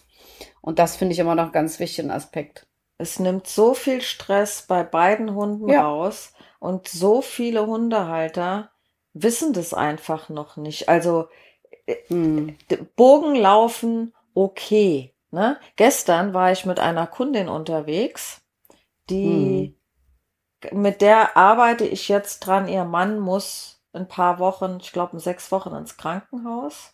Und 0.62 0.78
das 0.78 0.96
finde 0.96 1.14
ich 1.14 1.20
immer 1.20 1.34
noch 1.36 1.52
ganz 1.52 1.80
wichtigen 1.80 2.12
Aspekt. 2.12 2.68
Es 3.00 3.18
nimmt 3.20 3.48
so 3.48 3.74
viel 3.74 4.02
Stress 4.02 4.66
bei 4.68 4.84
beiden 4.84 5.34
Hunden 5.34 5.68
Ja. 5.70 5.82
raus 5.82 6.34
und 6.60 6.88
so 6.88 7.22
viele 7.24 7.66
Hundehalter 7.66 8.70
wissen 9.14 9.54
das 9.54 9.74
einfach 9.74 10.30
noch 10.30 10.58
nicht. 10.58 10.88
Also 10.90 11.28
hm. 12.08 12.56
Bogenlaufen 12.96 14.14
okay. 14.36 15.14
Ne? 15.32 15.58
Gestern 15.76 16.34
war 16.34 16.52
ich 16.52 16.66
mit 16.66 16.80
einer 16.80 17.08
Kundin 17.08 17.50
unterwegs, 17.50 18.41
die 19.10 19.76
hm. 20.64 20.82
mit 20.82 21.02
der 21.02 21.38
arbeite 21.38 21.86
ich 21.86 22.08
jetzt 22.08 22.42
dran. 22.42 22.68
Ihr 22.68 22.86
Mann 22.86 23.20
muss 23.20 23.82
ein 23.94 24.08
paar 24.08 24.40
Wochen, 24.40 24.78
ich 24.82 24.92
glaube 24.92 25.20
sechs 25.20 25.52
Wochen 25.52 25.74
ins 25.76 25.98
Krankenhaus. 25.98 26.94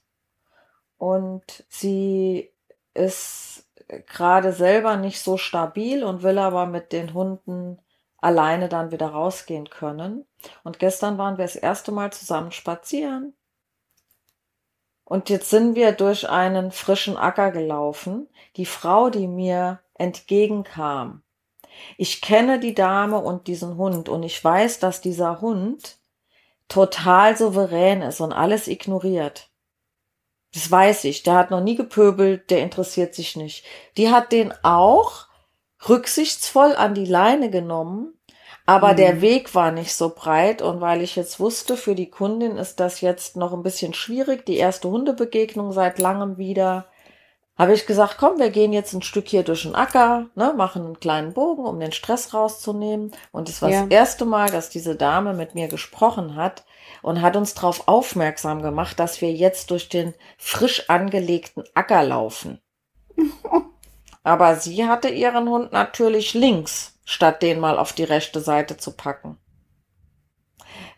Und 0.97 1.65
sie 1.69 2.51
ist 2.93 3.67
gerade 4.07 4.51
selber 4.51 4.97
nicht 4.97 5.21
so 5.21 5.37
stabil 5.37 6.03
und 6.03 6.23
will 6.23 6.39
aber 6.39 6.65
mit 6.65 6.91
den 6.91 7.13
Hunden 7.13 7.79
alleine 8.17 8.67
dann 8.67 8.91
wieder 8.91 9.07
rausgehen 9.07 9.69
können. 9.69 10.25
Und 10.63 10.79
gestern 10.79 11.17
waren 11.17 11.37
wir 11.37 11.45
das 11.45 11.55
erste 11.55 11.91
Mal 11.91 12.11
zusammen 12.11 12.51
spazieren. 12.51 13.35
Und 15.03 15.29
jetzt 15.29 15.49
sind 15.49 15.75
wir 15.75 15.93
durch 15.93 16.29
einen 16.29 16.71
frischen 16.71 17.15
Acker 17.15 17.51
gelaufen. 17.51 18.27
Die 18.57 18.65
Frau, 18.65 19.09
die 19.09 19.27
mir 19.27 19.79
entgegenkam. 19.93 21.21
Ich 21.97 22.21
kenne 22.21 22.59
die 22.59 22.73
Dame 22.73 23.19
und 23.19 23.47
diesen 23.47 23.77
Hund 23.77 24.09
und 24.09 24.23
ich 24.23 24.43
weiß, 24.43 24.79
dass 24.79 25.01
dieser 25.01 25.41
Hund 25.41 25.97
total 26.67 27.37
souverän 27.37 28.01
ist 28.01 28.21
und 28.21 28.33
alles 28.33 28.67
ignoriert. 28.67 29.49
Das 30.53 30.69
weiß 30.69 31.03
ich. 31.05 31.23
Der 31.23 31.35
hat 31.35 31.51
noch 31.51 31.61
nie 31.61 31.75
gepöbelt, 31.75 32.49
der 32.49 32.61
interessiert 32.61 33.15
sich 33.15 33.35
nicht. 33.35 33.65
Die 33.97 34.09
hat 34.09 34.31
den 34.31 34.53
auch 34.63 35.27
rücksichtsvoll 35.87 36.75
an 36.75 36.95
die 36.95 37.05
Leine 37.05 37.49
genommen, 37.49 38.17
aber 38.65 38.93
mhm. 38.93 38.97
der 38.97 39.21
Weg 39.21 39.53
war 39.55 39.71
nicht 39.71 39.93
so 39.93 40.09
breit 40.09 40.61
und 40.61 40.81
weil 40.81 41.01
ich 41.01 41.15
jetzt 41.15 41.39
wusste, 41.39 41.77
für 41.77 41.95
die 41.95 42.09
Kundin 42.09 42.57
ist 42.57 42.79
das 42.79 43.01
jetzt 43.01 43.35
noch 43.35 43.53
ein 43.53 43.63
bisschen 43.63 43.93
schwierig, 43.93 44.45
die 44.45 44.57
erste 44.57 44.89
Hundebegegnung 44.89 45.71
seit 45.71 45.99
langem 45.99 46.37
wieder, 46.37 46.85
habe 47.57 47.73
ich 47.73 47.87
gesagt, 47.87 48.17
komm, 48.19 48.39
wir 48.39 48.51
gehen 48.51 48.71
jetzt 48.71 48.93
ein 48.93 49.01
Stück 49.01 49.27
hier 49.27 49.43
durch 49.43 49.63
den 49.63 49.75
Acker, 49.75 50.27
ne, 50.35 50.53
machen 50.55 50.85
einen 50.85 50.99
kleinen 50.99 51.33
Bogen, 51.33 51.65
um 51.65 51.79
den 51.79 51.91
Stress 51.91 52.33
rauszunehmen. 52.33 53.11
Und 53.31 53.49
es 53.49 53.61
war 53.61 53.69
ja. 53.69 53.81
das 53.81 53.89
erste 53.89 54.25
Mal, 54.25 54.49
dass 54.49 54.69
diese 54.69 54.95
Dame 54.95 55.33
mit 55.33 55.55
mir 55.55 55.67
gesprochen 55.67 56.35
hat 56.35 56.65
und 57.01 57.21
hat 57.21 57.35
uns 57.35 57.55
darauf 57.55 57.87
aufmerksam 57.87 58.61
gemacht, 58.61 58.99
dass 58.99 59.21
wir 59.21 59.31
jetzt 59.31 59.71
durch 59.71 59.89
den 59.89 60.13
frisch 60.37 60.89
angelegten 60.89 61.63
Acker 61.73 62.03
laufen. 62.03 62.61
Aber 64.23 64.55
sie 64.57 64.85
hatte 64.85 65.09
ihren 65.09 65.49
Hund 65.49 65.71
natürlich 65.71 66.33
links, 66.33 66.99
statt 67.05 67.41
den 67.41 67.59
mal 67.59 67.79
auf 67.79 67.93
die 67.93 68.03
rechte 68.03 68.41
Seite 68.41 68.77
zu 68.77 68.91
packen. 68.95 69.37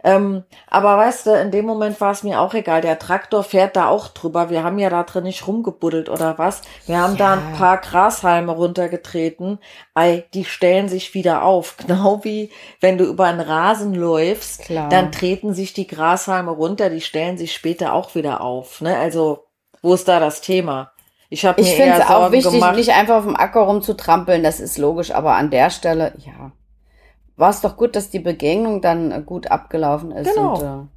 Ähm, 0.03 0.43
aber 0.67 0.97
weißt 0.97 1.25
du, 1.25 1.31
in 1.31 1.51
dem 1.51 1.65
Moment 1.65 1.99
war 1.99 2.11
es 2.11 2.23
mir 2.23 2.39
auch 2.39 2.53
egal. 2.53 2.81
Der 2.81 2.99
Traktor 2.99 3.43
fährt 3.43 3.75
da 3.75 3.89
auch 3.89 4.07
drüber. 4.07 4.49
Wir 4.49 4.63
haben 4.63 4.79
ja 4.79 4.89
da 4.89 5.03
drin 5.03 5.23
nicht 5.23 5.45
rumgebuddelt 5.45 6.07
oder 6.07 6.37
was. 6.37 6.61
Wir 6.85 6.99
haben 6.99 7.17
ja. 7.17 7.17
da 7.17 7.33
ein 7.33 7.53
paar 7.57 7.77
Grashalme 7.77 8.51
runtergetreten. 8.53 9.59
Ei, 9.93 10.23
die 10.33 10.45
stellen 10.45 10.87
sich 10.87 11.13
wieder 11.13 11.43
auf. 11.43 11.75
Genau 11.89 12.23
wie 12.23 12.51
wenn 12.81 12.99
du 12.99 13.05
über 13.05 13.25
einen 13.25 13.39
Rasen 13.39 13.95
läufst, 13.95 14.61
Klar. 14.65 14.89
dann 14.89 15.11
treten 15.11 15.55
sich 15.55 15.73
die 15.73 15.87
Grashalme 15.87 16.51
runter. 16.51 16.89
Die 16.91 17.01
stellen 17.01 17.37
sich 17.37 17.51
später 17.51 17.93
auch 17.93 18.13
wieder 18.13 18.41
auf. 18.41 18.79
Ne? 18.81 18.95
Also, 18.95 19.45
wo 19.81 19.95
ist 19.95 20.07
da 20.07 20.19
das 20.19 20.41
Thema? 20.41 20.91
Ich 21.29 21.45
habe 21.45 21.59
Ich 21.59 21.73
finde 21.73 21.95
es 21.95 22.09
auch 22.09 22.31
wichtig, 22.31 22.53
gemacht. 22.53 22.75
nicht 22.75 22.91
einfach 22.91 23.17
auf 23.17 23.23
dem 23.23 23.35
Acker 23.35 23.61
rumzutrampeln. 23.61 24.43
Das 24.43 24.59
ist 24.59 24.77
logisch. 24.77 25.11
Aber 25.11 25.33
an 25.35 25.49
der 25.49 25.71
Stelle, 25.71 26.13
ja 26.19 26.51
war 27.39 27.49
es 27.49 27.61
doch 27.61 27.77
gut, 27.77 27.95
dass 27.95 28.09
die 28.09 28.19
Begegnung 28.19 28.81
dann 28.81 29.11
äh, 29.11 29.21
gut 29.25 29.49
abgelaufen 29.49 30.11
ist. 30.11 30.33
Genau. 30.35 30.53
Und, 30.53 30.61
äh, 30.61 30.87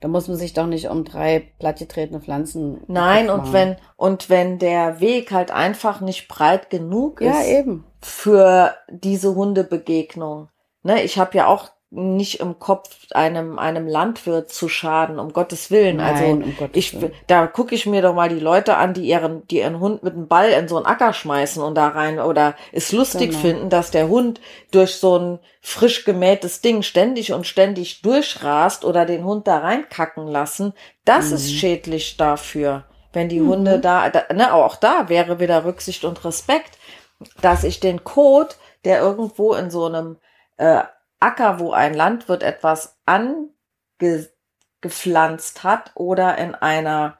da 0.00 0.08
muss 0.08 0.28
man 0.28 0.36
sich 0.36 0.52
doch 0.52 0.66
nicht 0.66 0.90
um 0.90 1.04
drei 1.04 1.50
plattgetretene 1.58 2.20
Pflanzen. 2.20 2.82
Nein, 2.86 3.30
und 3.30 3.54
wenn, 3.54 3.76
und 3.96 4.28
wenn 4.28 4.58
der 4.58 5.00
Weg 5.00 5.32
halt 5.32 5.50
einfach 5.50 6.02
nicht 6.02 6.28
breit 6.28 6.68
genug 6.68 7.22
ist. 7.22 7.34
Ja, 7.34 7.42
eben. 7.42 7.84
Für 8.02 8.74
diese 8.90 9.34
Hundebegegnung. 9.34 10.50
Ne, 10.82 11.02
ich 11.02 11.18
habe 11.18 11.36
ja 11.38 11.46
auch 11.46 11.70
nicht 11.96 12.40
im 12.40 12.58
Kopf 12.58 12.90
einem 13.12 13.58
einem 13.58 13.86
Landwirt 13.86 14.50
zu 14.50 14.68
schaden, 14.68 15.18
um 15.18 15.32
Gottes 15.32 15.70
Willen. 15.70 15.96
Nein, 15.96 16.14
also 16.14 16.26
um 16.26 16.56
Gottes 16.56 16.76
ich 16.76 17.00
Willen. 17.00 17.12
da 17.26 17.46
gucke 17.46 17.74
ich 17.74 17.86
mir 17.86 18.02
doch 18.02 18.14
mal 18.14 18.28
die 18.28 18.38
Leute 18.38 18.76
an, 18.76 18.92
die 18.92 19.08
ihren 19.08 19.48
die 19.48 19.58
ihren 19.58 19.80
Hund 19.80 20.02
mit 20.02 20.12
einem 20.12 20.28
Ball 20.28 20.50
in 20.50 20.68
so 20.68 20.76
einen 20.76 20.84
Acker 20.84 21.14
schmeißen 21.14 21.62
und 21.62 21.74
da 21.74 21.88
rein 21.88 22.18
oder 22.18 22.54
es 22.72 22.92
lustig 22.92 23.30
genau. 23.30 23.40
finden, 23.40 23.70
dass 23.70 23.90
der 23.90 24.08
Hund 24.08 24.42
durch 24.70 24.96
so 24.96 25.18
ein 25.18 25.38
frisch 25.62 26.04
gemähtes 26.04 26.60
Ding 26.60 26.82
ständig 26.82 27.32
und 27.32 27.46
ständig 27.46 28.02
durchrast 28.02 28.84
oder 28.84 29.06
den 29.06 29.24
Hund 29.24 29.46
da 29.46 29.58
reinkacken 29.58 30.26
lassen. 30.26 30.74
Das 31.06 31.30
mhm. 31.30 31.36
ist 31.36 31.52
schädlich 31.52 32.18
dafür, 32.18 32.84
wenn 33.14 33.30
die 33.30 33.40
mhm. 33.40 33.48
Hunde 33.48 33.80
da, 33.80 34.10
da 34.10 34.24
ne, 34.34 34.52
auch 34.52 34.76
da 34.76 35.08
wäre 35.08 35.40
wieder 35.40 35.64
Rücksicht 35.64 36.04
und 36.04 36.24
Respekt, 36.26 36.76
dass 37.40 37.64
ich 37.64 37.80
den 37.80 38.04
Kot, 38.04 38.56
der 38.84 39.00
irgendwo 39.00 39.54
in 39.54 39.70
so 39.70 39.86
einem 39.86 40.18
äh, 40.58 40.82
Acker, 41.20 41.60
wo 41.60 41.72
ein 41.72 41.94
Landwirt 41.94 42.42
etwas 42.42 42.98
angepflanzt 43.06 45.64
hat 45.64 45.92
oder 45.94 46.36
in 46.38 46.54
einer 46.54 47.18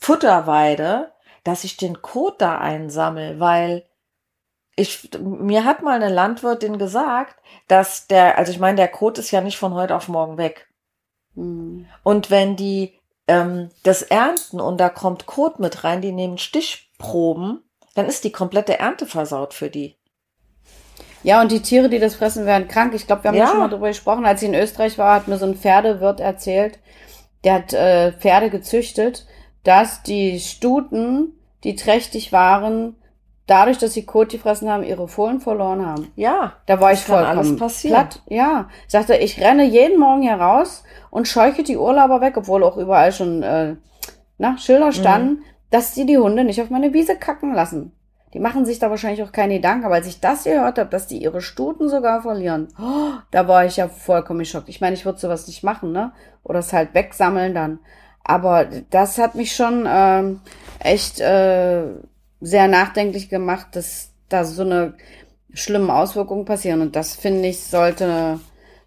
Futterweide, 0.00 1.12
dass 1.44 1.64
ich 1.64 1.76
den 1.76 2.02
Kot 2.02 2.40
da 2.40 2.58
einsammel, 2.58 3.40
weil 3.40 3.86
ich, 4.76 5.10
mir 5.18 5.64
hat 5.64 5.82
mal 5.82 5.96
eine 5.96 6.12
Landwirtin 6.12 6.78
gesagt, 6.78 7.36
dass 7.68 8.06
der, 8.06 8.38
also 8.38 8.50
ich 8.50 8.58
meine, 8.58 8.76
der 8.76 8.88
Kot 8.88 9.18
ist 9.18 9.30
ja 9.30 9.42
nicht 9.42 9.58
von 9.58 9.74
heute 9.74 9.94
auf 9.94 10.08
morgen 10.08 10.38
weg. 10.38 10.68
Mhm. 11.34 11.86
Und 12.02 12.30
wenn 12.30 12.56
die 12.56 12.98
ähm, 13.28 13.68
das 13.82 14.02
ernten 14.02 14.60
und 14.60 14.78
da 14.78 14.88
kommt 14.88 15.26
Kot 15.26 15.58
mit 15.58 15.84
rein, 15.84 16.00
die 16.00 16.12
nehmen 16.12 16.38
Stichproben, 16.38 17.62
dann 17.94 18.06
ist 18.06 18.24
die 18.24 18.32
komplette 18.32 18.78
Ernte 18.78 19.06
versaut 19.06 19.54
für 19.54 19.70
die. 19.70 19.96
Ja, 21.22 21.40
und 21.40 21.52
die 21.52 21.60
Tiere, 21.60 21.88
die 21.88 21.98
das 21.98 22.14
fressen, 22.14 22.46
werden 22.46 22.68
krank. 22.68 22.94
Ich 22.94 23.06
glaube, 23.06 23.24
wir 23.24 23.30
haben 23.30 23.38
ja. 23.38 23.48
schon 23.48 23.58
mal 23.58 23.68
darüber 23.68 23.88
gesprochen. 23.88 24.24
Als 24.24 24.42
ich 24.42 24.48
in 24.48 24.54
Österreich 24.54 24.98
war, 24.98 25.16
hat 25.16 25.28
mir 25.28 25.36
so 25.36 25.46
ein 25.46 25.54
Pferdewirt 25.54 26.20
erzählt, 26.20 26.78
der 27.44 27.54
hat 27.54 27.72
äh, 27.72 28.12
Pferde 28.12 28.50
gezüchtet, 28.50 29.26
dass 29.64 30.02
die 30.02 30.40
Stuten, 30.40 31.34
die 31.64 31.76
trächtig 31.76 32.32
waren, 32.32 32.96
dadurch, 33.46 33.78
dass 33.78 33.94
sie 33.94 34.06
Kot 34.06 34.30
gefressen 34.30 34.70
haben, 34.70 34.84
ihre 34.84 35.08
Fohlen 35.08 35.40
verloren 35.40 35.84
haben. 35.84 36.12
Ja. 36.16 36.54
Da 36.66 36.80
war 36.80 36.92
ich 36.92 37.00
vollkommen 37.00 37.38
alles 37.38 37.56
passieren. 37.56 37.94
platt. 37.96 38.22
Ja. 38.28 38.68
Ich 38.86 38.92
sagte, 38.92 39.16
ich 39.16 39.40
renne 39.40 39.64
jeden 39.64 39.98
Morgen 39.98 40.22
hier 40.22 40.34
raus 40.34 40.84
und 41.10 41.28
scheuche 41.28 41.62
die 41.62 41.76
Urlauber 41.76 42.20
weg, 42.20 42.36
obwohl 42.36 42.62
auch 42.62 42.76
überall 42.76 43.12
schon 43.12 43.42
äh, 43.42 43.76
na, 44.38 44.56
Schilder 44.56 44.92
standen, 44.92 45.40
mhm. 45.40 45.44
dass 45.70 45.92
die 45.92 46.06
die 46.06 46.18
Hunde 46.18 46.44
nicht 46.44 46.62
auf 46.62 46.70
meine 46.70 46.92
Wiese 46.92 47.16
kacken 47.16 47.52
lassen. 47.52 47.92
Die 48.32 48.38
machen 48.38 48.64
sich 48.64 48.78
da 48.78 48.90
wahrscheinlich 48.90 49.22
auch 49.24 49.32
keine 49.32 49.54
Gedanken, 49.56 49.84
aber 49.84 49.96
als 49.96 50.06
ich 50.06 50.20
das 50.20 50.44
gehört 50.44 50.78
habe, 50.78 50.90
dass 50.90 51.08
die 51.08 51.18
ihre 51.18 51.42
Stuten 51.42 51.88
sogar 51.88 52.22
verlieren, 52.22 52.68
oh, 52.80 53.12
da 53.32 53.48
war 53.48 53.64
ich 53.64 53.76
ja 53.76 53.88
vollkommen 53.88 54.44
schockt. 54.44 54.68
Ich 54.68 54.80
meine, 54.80 54.94
ich 54.94 55.04
würde 55.04 55.18
sowas 55.18 55.48
nicht 55.48 55.64
machen, 55.64 55.90
ne? 55.90 56.12
Oder 56.44 56.60
es 56.60 56.72
halt 56.72 56.94
wegsammeln 56.94 57.54
dann. 57.54 57.80
Aber 58.22 58.66
das 58.90 59.18
hat 59.18 59.34
mich 59.34 59.56
schon 59.56 59.84
ähm, 59.88 60.40
echt 60.78 61.20
äh, 61.20 61.84
sehr 62.40 62.68
nachdenklich 62.68 63.28
gemacht, 63.28 63.68
dass 63.72 64.10
da 64.28 64.44
so 64.44 64.62
eine 64.62 64.94
schlimme 65.52 65.92
Auswirkungen 65.92 66.44
passieren. 66.44 66.80
Und 66.80 66.94
das 66.94 67.16
finde 67.16 67.48
ich, 67.48 67.60
sollte, 67.60 68.38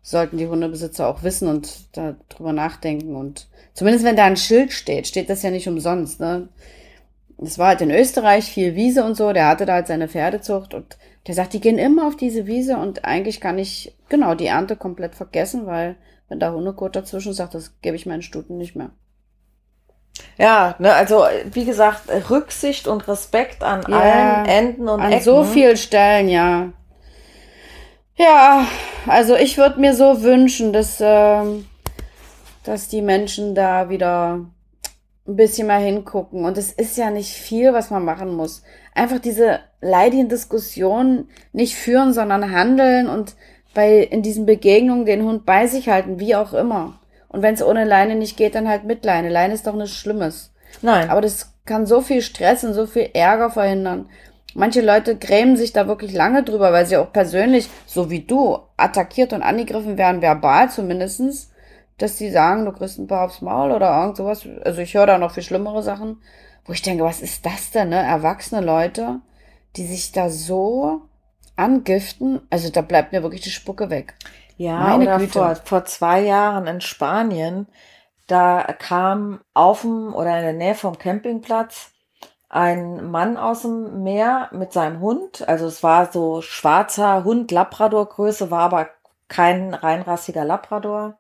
sollten 0.02 0.38
die 0.38 0.48
Hundebesitzer 0.48 1.08
auch 1.08 1.24
wissen 1.24 1.50
und 1.50 1.90
darüber 1.92 2.54
nachdenken. 2.54 3.16
Und 3.18 3.48
zumindest 3.74 4.06
wenn 4.06 4.16
da 4.16 4.24
ein 4.24 4.38
Schild 4.38 4.72
steht, 4.72 5.08
steht 5.08 5.30
das 5.30 5.44
ja 5.44 5.52
nicht 5.52 5.68
umsonst, 5.68 6.22
ne? 6.22 6.48
Das 7.38 7.58
war 7.58 7.70
halt 7.70 7.82
in 7.82 7.92
Österreich 7.92 8.46
viel 8.46 8.76
Wiese 8.76 9.04
und 9.04 9.16
so, 9.16 9.34
der 9.34 9.48
hatte 9.48 9.66
da 9.66 9.74
halt 9.74 9.88
seine 9.88 10.08
Pferdezucht 10.08 10.74
und 10.74 10.98
der 11.28 11.36
sagt, 11.36 11.54
die 11.54 11.62
gehen 11.62 11.78
immer 11.78 12.08
auf 12.08 12.16
diese 12.16 12.48
Wiese 12.48 12.78
und 12.78 13.06
eigentlich 13.06 13.42
kann 13.42 13.58
ich 13.58 13.96
genau 14.10 14.36
die 14.36 14.48
Ernte 14.48 14.76
komplett 14.76 15.16
vergessen, 15.16 15.66
weil 15.66 15.96
wenn 16.30 16.40
da 16.40 16.52
Hundekot 16.52 16.96
dazwischen 16.96 17.34
sagt, 17.34 17.56
das 17.56 17.80
gebe 17.82 17.96
ich 17.96 18.06
meinen 18.06 18.22
Stuten 18.22 18.58
nicht 18.58 18.76
mehr. 18.76 18.92
Ja, 20.38 20.76
ne, 20.80 20.94
also 20.94 21.26
wie 21.52 21.66
gesagt, 21.66 22.10
Rücksicht 22.30 22.88
und 22.88 23.08
Respekt 23.08 23.64
an 23.64 23.84
ja, 23.88 24.00
allen 24.00 24.46
Enden 24.46 24.88
und 24.88 25.02
an 25.02 25.12
Ecken. 25.12 25.24
so 25.24 25.44
vielen 25.44 25.78
Stellen, 25.78 26.28
ja. 26.28 26.72
Ja, 28.16 28.68
also 29.08 29.36
ich 29.36 29.58
würde 29.58 29.80
mir 29.80 29.96
so 29.96 30.22
wünschen, 30.22 30.72
dass, 30.72 31.02
äh, 31.02 31.44
dass 32.64 32.88
die 32.90 33.02
Menschen 33.02 33.56
da 33.56 33.90
wieder 33.90 34.46
ein 35.28 35.36
bisschen 35.36 35.68
mal 35.68 35.82
hingucken. 35.82 36.46
Und 36.46 36.58
es 36.58 36.72
ist 36.72 36.98
ja 36.98 37.10
nicht 37.10 37.34
viel, 37.34 37.74
was 37.74 37.90
man 37.90 38.04
machen 38.04 38.34
muss. 38.36 38.64
Einfach 38.94 39.20
diese 39.20 39.60
leidigen 39.82 40.30
Diskussionen 40.30 41.30
nicht 41.52 41.76
führen, 41.76 42.14
sondern 42.14 42.52
handeln 42.52 43.08
und 43.08 43.36
bei, 43.74 44.00
in 44.00 44.22
diesen 44.22 44.46
Begegnungen 44.46 45.06
den 45.06 45.24
Hund 45.24 45.46
bei 45.46 45.68
sich 45.68 45.90
halten, 45.90 46.20
wie 46.20 46.36
auch 46.36 46.54
immer. 46.54 47.00
Und 47.30 47.42
wenn 47.42 47.56
es 47.56 47.64
ohne 47.64 47.86
Leine 47.86 48.16
nicht 48.16 48.38
geht, 48.38 48.54
dann 48.56 48.70
halt 48.70 48.84
mit 48.84 49.04
Leine. 49.04 49.30
Leine 49.30 49.54
ist 49.54 49.66
doch 49.66 49.76
nichts 49.76 49.96
Schlimmes. 49.96 50.54
Nein. 50.82 51.10
Aber 51.10 51.22
das 51.22 51.54
kann 51.66 51.86
so 51.86 52.02
viel 52.02 52.22
Stress 52.22 52.64
und 52.64 52.74
so 52.74 52.86
viel 52.86 53.10
Ärger 53.14 53.50
verhindern. 53.50 54.10
Manche 54.54 54.82
Leute 54.82 55.16
grämen 55.16 55.58
sich 55.58 55.74
da 55.74 55.88
wirklich 55.88 56.14
lange 56.14 56.44
drüber, 56.44 56.72
weil 56.72 56.86
sie 56.86 56.98
auch 56.98 57.12
persönlich, 57.12 57.70
so 57.88 58.12
wie 58.12 58.20
du, 58.20 58.60
attackiert 58.78 59.34
und 59.34 59.42
angegriffen 59.42 59.98
werden, 59.98 60.22
verbal 60.22 60.70
zumindestens 60.70 61.50
dass 62.04 62.18
die 62.18 62.30
sagen, 62.30 62.66
du 62.66 62.74
kriegst 62.74 63.00
ein 63.00 63.08
paar 63.08 63.24
aufs 63.24 63.42
Maul 63.42 63.72
oder 63.72 63.98
irgend 64.02 64.18
sowas. 64.18 64.46
Also 64.66 64.82
ich 64.82 64.94
höre 64.94 65.08
da 65.08 65.18
noch 65.18 65.32
viel 65.32 65.44
schlimmere 65.44 65.82
Sachen, 65.82 66.22
wo 66.66 66.74
ich 66.74 66.82
denke, 66.82 67.06
was 67.06 67.22
ist 67.22 67.46
das 67.46 67.72
denn, 67.72 67.90
ne? 67.90 67.96
Erwachsene 67.96 68.60
Leute, 68.60 69.22
die 69.78 69.86
sich 69.86 70.12
da 70.12 70.30
so 70.30 71.04
angiften. 71.56 72.42
Also 72.50 72.70
da 72.70 72.82
bleibt 72.82 73.14
mir 73.14 73.24
wirklich 73.24 73.40
die 73.40 73.52
Spucke 73.52 73.90
weg. 73.90 74.16
Ja, 74.58 74.80
Meine 74.80 75.06
oder 75.06 75.18
Güte. 75.18 75.32
Vor, 75.32 75.56
vor 75.56 75.86
zwei 75.86 76.20
Jahren 76.20 76.68
in 76.68 76.82
Spanien, 76.82 77.68
da 78.28 78.64
kam 78.78 79.40
auf 79.54 79.82
dem 79.82 80.14
oder 80.14 80.36
in 80.38 80.44
der 80.44 80.54
Nähe 80.54 80.76
vom 80.76 80.98
Campingplatz 80.98 81.92
ein 82.50 83.10
Mann 83.10 83.38
aus 83.38 83.62
dem 83.62 84.04
Meer 84.04 84.50
mit 84.52 84.74
seinem 84.74 85.00
Hund. 85.00 85.48
Also 85.48 85.68
es 85.68 85.84
war 85.84 86.12
so 86.12 86.42
schwarzer 86.42 87.24
Hund, 87.24 87.50
Labrador-Größe, 87.50 88.52
war 88.52 88.64
aber 88.64 88.90
kein 89.30 89.74
reinrassiger 89.74 90.44
Labrador. 90.44 91.18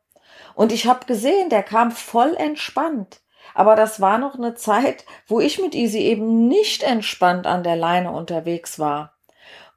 Und 0.56 0.72
ich 0.72 0.88
habe 0.88 1.06
gesehen, 1.06 1.50
der 1.50 1.64
kam 1.64 1.92
voll 1.92 2.36
entspannt. 2.36 3.22
Aber 3.54 3.76
das 3.76 4.02
war 4.02 4.18
noch 4.18 4.36
eine 4.36 4.56
Zeit, 4.56 5.06
wo 5.28 5.40
ich 5.40 5.60
mit 5.60 5.76
Easy 5.76 6.00
eben 6.00 6.48
nicht 6.48 6.84
entspannt 6.84 7.46
an 7.46 7.64
der 7.64 7.76
Leine 7.76 8.12
unterwegs 8.12 8.80
war. 8.80 9.14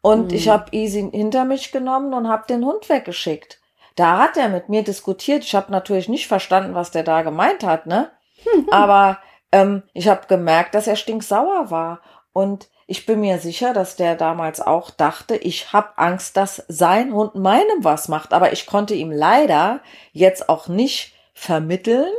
Und 0.00 0.30
mhm. 0.30 0.36
ich 0.36 0.48
habe 0.48 0.72
Easy 0.72 1.10
hinter 1.10 1.44
mich 1.44 1.72
genommen 1.72 2.14
und 2.14 2.28
habe 2.28 2.46
den 2.48 2.64
Hund 2.64 2.88
weggeschickt. 2.88 3.60
Da 3.96 4.18
hat 4.18 4.36
er 4.36 4.48
mit 4.48 4.68
mir 4.68 4.84
diskutiert. 4.84 5.42
Ich 5.42 5.54
habe 5.54 5.72
natürlich 5.72 6.08
nicht 6.08 6.28
verstanden, 6.28 6.74
was 6.74 6.90
der 6.90 7.02
da 7.02 7.22
gemeint 7.22 7.64
hat, 7.64 7.86
ne? 7.86 8.10
Aber 8.70 9.18
ähm, 9.52 9.82
ich 9.94 10.08
habe 10.08 10.26
gemerkt, 10.26 10.74
dass 10.74 10.86
er 10.86 10.96
stinksauer 10.96 11.70
war. 11.70 12.00
Und 12.32 12.68
ich 12.86 13.04
bin 13.04 13.20
mir 13.20 13.38
sicher, 13.38 13.72
dass 13.72 13.96
der 13.96 14.14
damals 14.14 14.60
auch 14.60 14.90
dachte, 14.90 15.36
ich 15.36 15.72
habe 15.72 15.98
Angst, 15.98 16.36
dass 16.36 16.64
sein 16.68 17.12
Hund 17.12 17.34
meinem 17.34 17.82
was 17.82 18.08
macht. 18.08 18.32
Aber 18.32 18.52
ich 18.52 18.66
konnte 18.66 18.94
ihm 18.94 19.10
leider 19.10 19.80
jetzt 20.12 20.48
auch 20.48 20.68
nicht 20.68 21.14
vermitteln, 21.34 22.12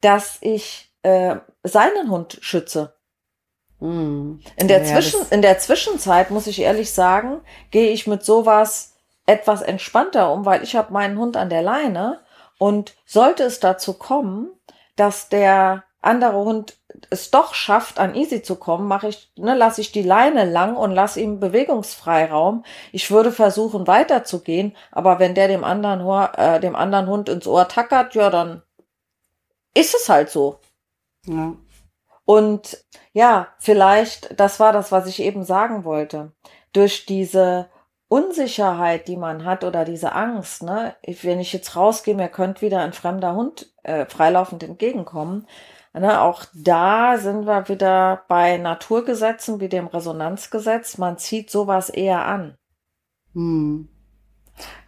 dass 0.00 0.38
ich 0.40 0.92
äh, 1.02 1.36
seinen 1.64 2.10
Hund 2.10 2.38
schütze. 2.40 2.94
Mm. 3.80 4.36
In, 4.56 4.68
der 4.68 4.82
ja, 4.82 4.84
Zwischen, 4.84 5.20
in 5.30 5.42
der 5.42 5.58
Zwischenzeit, 5.58 6.30
muss 6.30 6.46
ich 6.46 6.60
ehrlich 6.60 6.92
sagen, 6.92 7.40
gehe 7.72 7.90
ich 7.90 8.06
mit 8.06 8.24
sowas 8.24 8.94
etwas 9.26 9.60
entspannter 9.62 10.32
um, 10.32 10.44
weil 10.44 10.62
ich 10.62 10.76
habe 10.76 10.92
meinen 10.92 11.18
Hund 11.18 11.36
an 11.36 11.50
der 11.50 11.62
Leine 11.62 12.20
und 12.58 12.94
sollte 13.06 13.42
es 13.42 13.58
dazu 13.60 13.94
kommen, 13.94 14.50
dass 14.96 15.28
der 15.28 15.84
andere 16.00 16.44
Hund 16.44 16.78
es 17.10 17.30
doch 17.30 17.54
schafft, 17.54 17.98
an 17.98 18.14
Easy 18.14 18.42
zu 18.42 18.56
kommen, 18.56 18.86
mache 18.86 19.08
ich, 19.08 19.32
ne, 19.36 19.54
lasse 19.54 19.80
ich 19.80 19.92
die 19.92 20.02
Leine 20.02 20.44
lang 20.44 20.76
und 20.76 20.92
lasse 20.92 21.20
ihm 21.20 21.40
Bewegungsfreiraum. 21.40 22.64
Ich 22.92 23.10
würde 23.10 23.32
versuchen, 23.32 23.86
weiterzugehen, 23.86 24.76
aber 24.92 25.18
wenn 25.18 25.34
der 25.34 25.48
dem 25.48 25.64
anderen, 25.64 26.00
äh, 26.34 26.60
dem 26.60 26.76
anderen 26.76 27.08
Hund 27.08 27.28
ins 27.28 27.46
Ohr 27.46 27.68
tackert, 27.68 28.14
ja, 28.14 28.30
dann 28.30 28.62
ist 29.74 29.94
es 29.94 30.08
halt 30.08 30.30
so. 30.30 30.60
Ja. 31.26 31.54
Und 32.24 32.84
ja, 33.12 33.48
vielleicht, 33.58 34.38
das 34.38 34.60
war 34.60 34.72
das, 34.72 34.92
was 34.92 35.06
ich 35.06 35.20
eben 35.20 35.44
sagen 35.44 35.84
wollte. 35.84 36.32
Durch 36.72 37.06
diese 37.06 37.70
Unsicherheit, 38.08 39.08
die 39.08 39.16
man 39.16 39.44
hat 39.44 39.64
oder 39.64 39.84
diese 39.84 40.12
Angst, 40.12 40.62
ne, 40.62 40.94
wenn 41.22 41.40
ich 41.40 41.52
jetzt 41.52 41.76
rausgehe, 41.76 42.14
mir 42.14 42.28
könnte 42.28 42.62
wieder 42.62 42.80
ein 42.80 42.92
fremder 42.92 43.34
Hund 43.34 43.72
äh, 43.82 44.06
freilaufend 44.06 44.62
entgegenkommen, 44.62 45.46
Ne, 45.94 46.20
auch 46.20 46.44
da 46.54 47.16
sind 47.18 47.46
wir 47.46 47.68
wieder 47.68 48.22
bei 48.28 48.56
Naturgesetzen 48.56 49.58
wie 49.60 49.68
dem 49.68 49.86
Resonanzgesetz. 49.86 50.98
Man 50.98 51.18
zieht 51.18 51.50
sowas 51.50 51.90
eher 51.90 52.24
an. 52.24 52.56
Hm. 53.34 53.88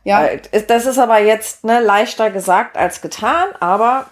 Ja. 0.05 0.25
Äh, 0.25 0.41
das 0.67 0.87
ist 0.87 0.99
aber 0.99 1.19
jetzt 1.19 1.65
ne, 1.65 1.81
leichter 1.81 2.31
gesagt 2.31 2.77
als 2.77 3.01
getan, 3.01 3.49
aber 3.61 4.07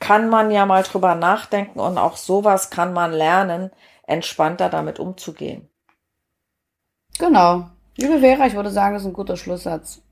kann 0.00 0.28
man 0.28 0.50
ja 0.50 0.66
mal 0.66 0.82
drüber 0.82 1.14
nachdenken 1.14 1.78
und 1.78 1.96
auch 1.96 2.16
sowas 2.16 2.70
kann 2.70 2.92
man 2.92 3.12
lernen, 3.12 3.70
entspannter 4.04 4.68
damit 4.68 4.98
umzugehen. 4.98 5.68
Genau. 7.18 7.68
Liebe 7.96 8.20
Vera, 8.20 8.46
ich 8.46 8.54
würde 8.54 8.70
sagen, 8.70 8.94
das 8.94 9.02
ist 9.02 9.08
ein 9.08 9.14
guter 9.14 9.36
Schlusssatz. 9.36 10.02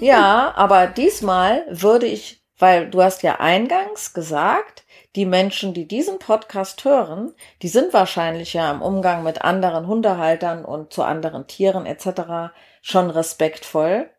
ja, 0.00 0.52
aber 0.56 0.86
diesmal 0.86 1.64
würde 1.70 2.06
ich, 2.06 2.42
weil 2.58 2.90
du 2.90 3.02
hast 3.02 3.22
ja 3.22 3.38
eingangs 3.38 4.14
gesagt, 4.14 4.84
die 5.16 5.26
Menschen, 5.26 5.74
die 5.74 5.88
diesen 5.88 6.18
Podcast 6.18 6.84
hören, 6.84 7.34
die 7.62 7.68
sind 7.68 7.92
wahrscheinlich 7.92 8.52
ja 8.52 8.70
im 8.70 8.82
Umgang 8.82 9.22
mit 9.22 9.42
anderen 9.42 9.86
Hundehaltern 9.86 10.64
und 10.64 10.92
zu 10.92 11.02
anderen 11.02 11.46
Tieren 11.46 11.86
etc. 11.86 12.52
schon 12.82 13.10
respektvoll. 13.10 14.10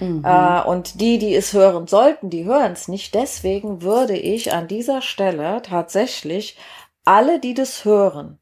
Mhm. 0.00 0.24
Äh, 0.24 0.62
und 0.62 1.00
die, 1.00 1.18
die 1.18 1.34
es 1.34 1.52
hören 1.52 1.86
sollten, 1.86 2.30
die 2.30 2.44
hören 2.44 2.72
es 2.72 2.88
nicht. 2.88 3.14
Deswegen 3.14 3.82
würde 3.82 4.16
ich 4.16 4.52
an 4.52 4.66
dieser 4.66 5.02
Stelle 5.02 5.62
tatsächlich 5.62 6.58
alle, 7.04 7.38
die 7.38 7.54
das 7.54 7.84
hören 7.84 8.38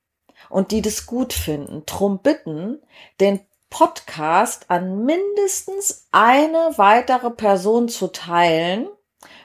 und 0.49 0.71
die 0.71 0.83
das 0.83 1.07
gut 1.07 1.33
finden, 1.33 1.83
drum 1.85 2.21
bitten, 2.21 2.81
den 3.21 3.41
Podcast 3.69 4.71
an 4.71 5.05
mindestens 5.05 6.07
eine 6.13 6.71
weitere 6.77 7.31
Person 7.31 7.89
zu 7.89 8.07
teilen, 8.07 8.89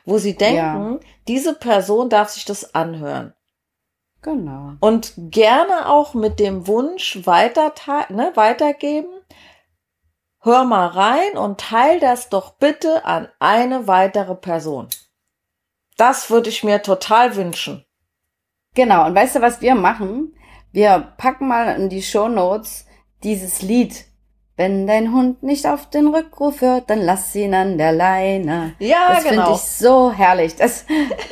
wo 0.10 0.18
sie 0.18 0.36
denken, 0.36 0.94
ja. 0.94 1.10
diese 1.28 1.54
Person 1.54 2.10
darf 2.10 2.30
sich 2.30 2.46
das 2.46 2.76
anhören. 2.76 3.34
Genau. 4.22 4.74
Und 4.82 5.14
gerne 5.18 5.88
auch 5.88 6.14
mit 6.14 6.40
dem 6.40 6.68
Wunsch 6.68 7.26
weiter, 7.26 7.74
ne, 8.10 8.32
weitergeben. 8.36 9.10
Hör 10.42 10.64
mal 10.64 10.88
rein 10.88 11.38
und 11.38 11.60
teil 11.60 12.00
das 12.00 12.30
doch 12.30 12.56
bitte 12.56 13.06
an 13.06 13.30
eine 13.40 13.88
weitere 13.88 14.36
Person. 14.36 14.88
Das 15.98 16.30
würde 16.30 16.50
ich 16.50 16.64
mir 16.64 16.82
total 16.82 17.36
wünschen. 17.36 17.86
Genau. 18.74 19.06
Und 19.06 19.16
weißt 19.16 19.38
du, 19.38 19.42
was 19.42 19.62
wir 19.62 19.76
machen? 19.76 20.34
Wir 20.72 21.14
packen 21.18 21.48
mal 21.48 21.76
in 21.76 21.90
die 21.90 22.02
Show 22.02 22.30
Notes 22.30 22.86
dieses 23.24 23.62
Lied 23.62 24.06
wenn 24.60 24.88
dein 24.88 25.14
Hund 25.14 25.42
nicht 25.42 25.66
auf 25.66 25.90
den 25.90 26.08
Rückruf 26.08 26.60
hört, 26.60 26.90
dann 26.90 27.00
lass 27.00 27.34
ihn 27.34 27.54
an 27.54 27.78
der 27.78 27.94
Leine. 27.94 28.74
Ja, 28.80 29.14
das 29.14 29.24
genau. 29.24 29.52
Das 29.52 29.52
finde 29.52 29.52
ich 29.54 29.62
so 29.62 30.12
herrlich. 30.12 30.56
Das, 30.58 30.86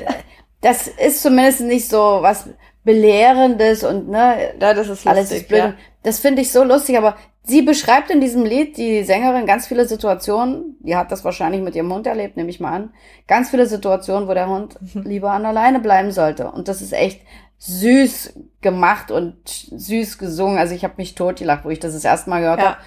das 0.61 0.87
ist 0.87 1.21
zumindest 1.21 1.59
nicht 1.59 1.89
so 1.89 2.19
was 2.21 2.47
Belehrendes 2.85 3.83
und 3.83 4.07
ne, 4.07 4.53
ja, 4.61 4.73
das 4.73 4.87
ist 4.87 5.03
lustig, 5.03 5.07
alles 5.07 5.31
ist 5.33 5.49
blöd. 5.49 5.59
Ja. 5.59 5.73
Das 6.03 6.19
finde 6.19 6.41
ich 6.41 6.53
so 6.53 6.63
lustig, 6.63 6.97
aber 6.97 7.17
sie 7.43 7.63
beschreibt 7.63 8.11
in 8.11 8.21
diesem 8.21 8.45
Lied, 8.45 8.77
die 8.77 9.03
Sängerin, 9.03 9.45
ganz 9.45 9.67
viele 9.67 9.85
Situationen, 9.85 10.77
die 10.79 10.95
hat 10.95 11.11
das 11.11 11.25
wahrscheinlich 11.25 11.61
mit 11.61 11.75
ihrem 11.75 11.93
Hund 11.93 12.07
erlebt, 12.07 12.37
nehme 12.37 12.49
ich 12.49 12.61
mal 12.61 12.71
an, 12.71 12.93
ganz 13.27 13.49
viele 13.49 13.67
Situationen, 13.67 14.29
wo 14.29 14.35
der 14.35 14.47
Hund 14.47 14.77
lieber 14.93 15.31
an 15.31 15.43
der 15.43 15.51
Leine 15.51 15.81
bleiben 15.81 16.13
sollte. 16.13 16.49
Und 16.49 16.69
das 16.69 16.81
ist 16.81 16.93
echt 16.93 17.19
süß 17.57 18.39
gemacht 18.61 19.11
und 19.11 19.35
süß 19.45 20.17
gesungen. 20.17 20.59
Also 20.59 20.73
ich 20.73 20.85
habe 20.85 20.93
mich 20.95 21.13
totgelacht, 21.13 21.65
wo 21.65 21.69
ich 21.69 21.81
das 21.81 21.91
das 21.91 22.05
erste 22.05 22.29
Mal 22.29 22.39
gehört 22.39 22.59
ja. 22.59 22.65
habe 22.67 22.77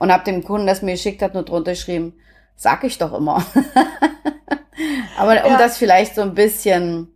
und 0.00 0.10
habe 0.10 0.24
dem 0.24 0.42
Kunden, 0.42 0.66
das 0.66 0.82
mir 0.82 0.92
geschickt 0.92 1.22
hat, 1.22 1.34
nur 1.34 1.44
drunter 1.44 1.72
geschrieben, 1.72 2.14
sag 2.56 2.82
ich 2.82 2.98
doch 2.98 3.12
immer. 3.12 3.44
Aber 5.18 5.44
um 5.44 5.52
ja. 5.52 5.58
das 5.58 5.76
vielleicht 5.76 6.16
so 6.16 6.22
ein 6.22 6.34
bisschen 6.34 7.14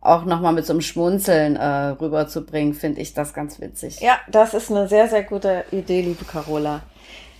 auch 0.00 0.24
nochmal 0.24 0.52
mit 0.52 0.66
so 0.66 0.72
einem 0.72 0.80
Schmunzeln 0.80 1.54
äh, 1.54 1.64
rüberzubringen, 1.64 2.74
finde 2.74 3.00
ich 3.00 3.14
das 3.14 3.34
ganz 3.34 3.60
witzig. 3.60 4.00
Ja, 4.00 4.18
das 4.28 4.54
ist 4.54 4.70
eine 4.70 4.88
sehr, 4.88 5.08
sehr 5.08 5.22
gute 5.22 5.64
Idee, 5.70 6.00
liebe 6.00 6.24
Carola. 6.24 6.80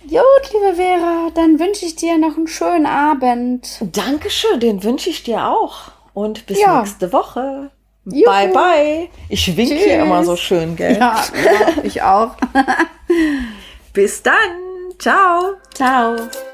Gut, 0.03 0.53
liebe 0.53 0.75
Vera, 0.75 1.29
dann 1.33 1.59
wünsche 1.59 1.85
ich 1.85 1.95
dir 1.95 2.17
noch 2.17 2.37
einen 2.37 2.47
schönen 2.47 2.85
Abend. 2.85 3.79
Dankeschön, 3.81 4.59
den 4.59 4.83
wünsche 4.83 5.09
ich 5.09 5.23
dir 5.23 5.47
auch. 5.47 5.91
Und 6.13 6.45
bis 6.45 6.61
ja. 6.61 6.79
nächste 6.79 7.11
Woche. 7.11 7.71
Juhu. 8.05 8.25
Bye, 8.25 8.49
bye. 8.49 9.09
Ich 9.29 9.57
winke 9.57 9.75
hier 9.75 10.01
immer 10.03 10.23
so 10.23 10.35
schön, 10.35 10.75
gell? 10.75 10.97
Ja, 10.97 11.23
ja 11.43 11.83
ich 11.83 12.01
auch. 12.01 12.35
bis 13.93 14.21
dann. 14.21 14.72
Ciao. 14.97 15.59
Ciao. 15.73 16.52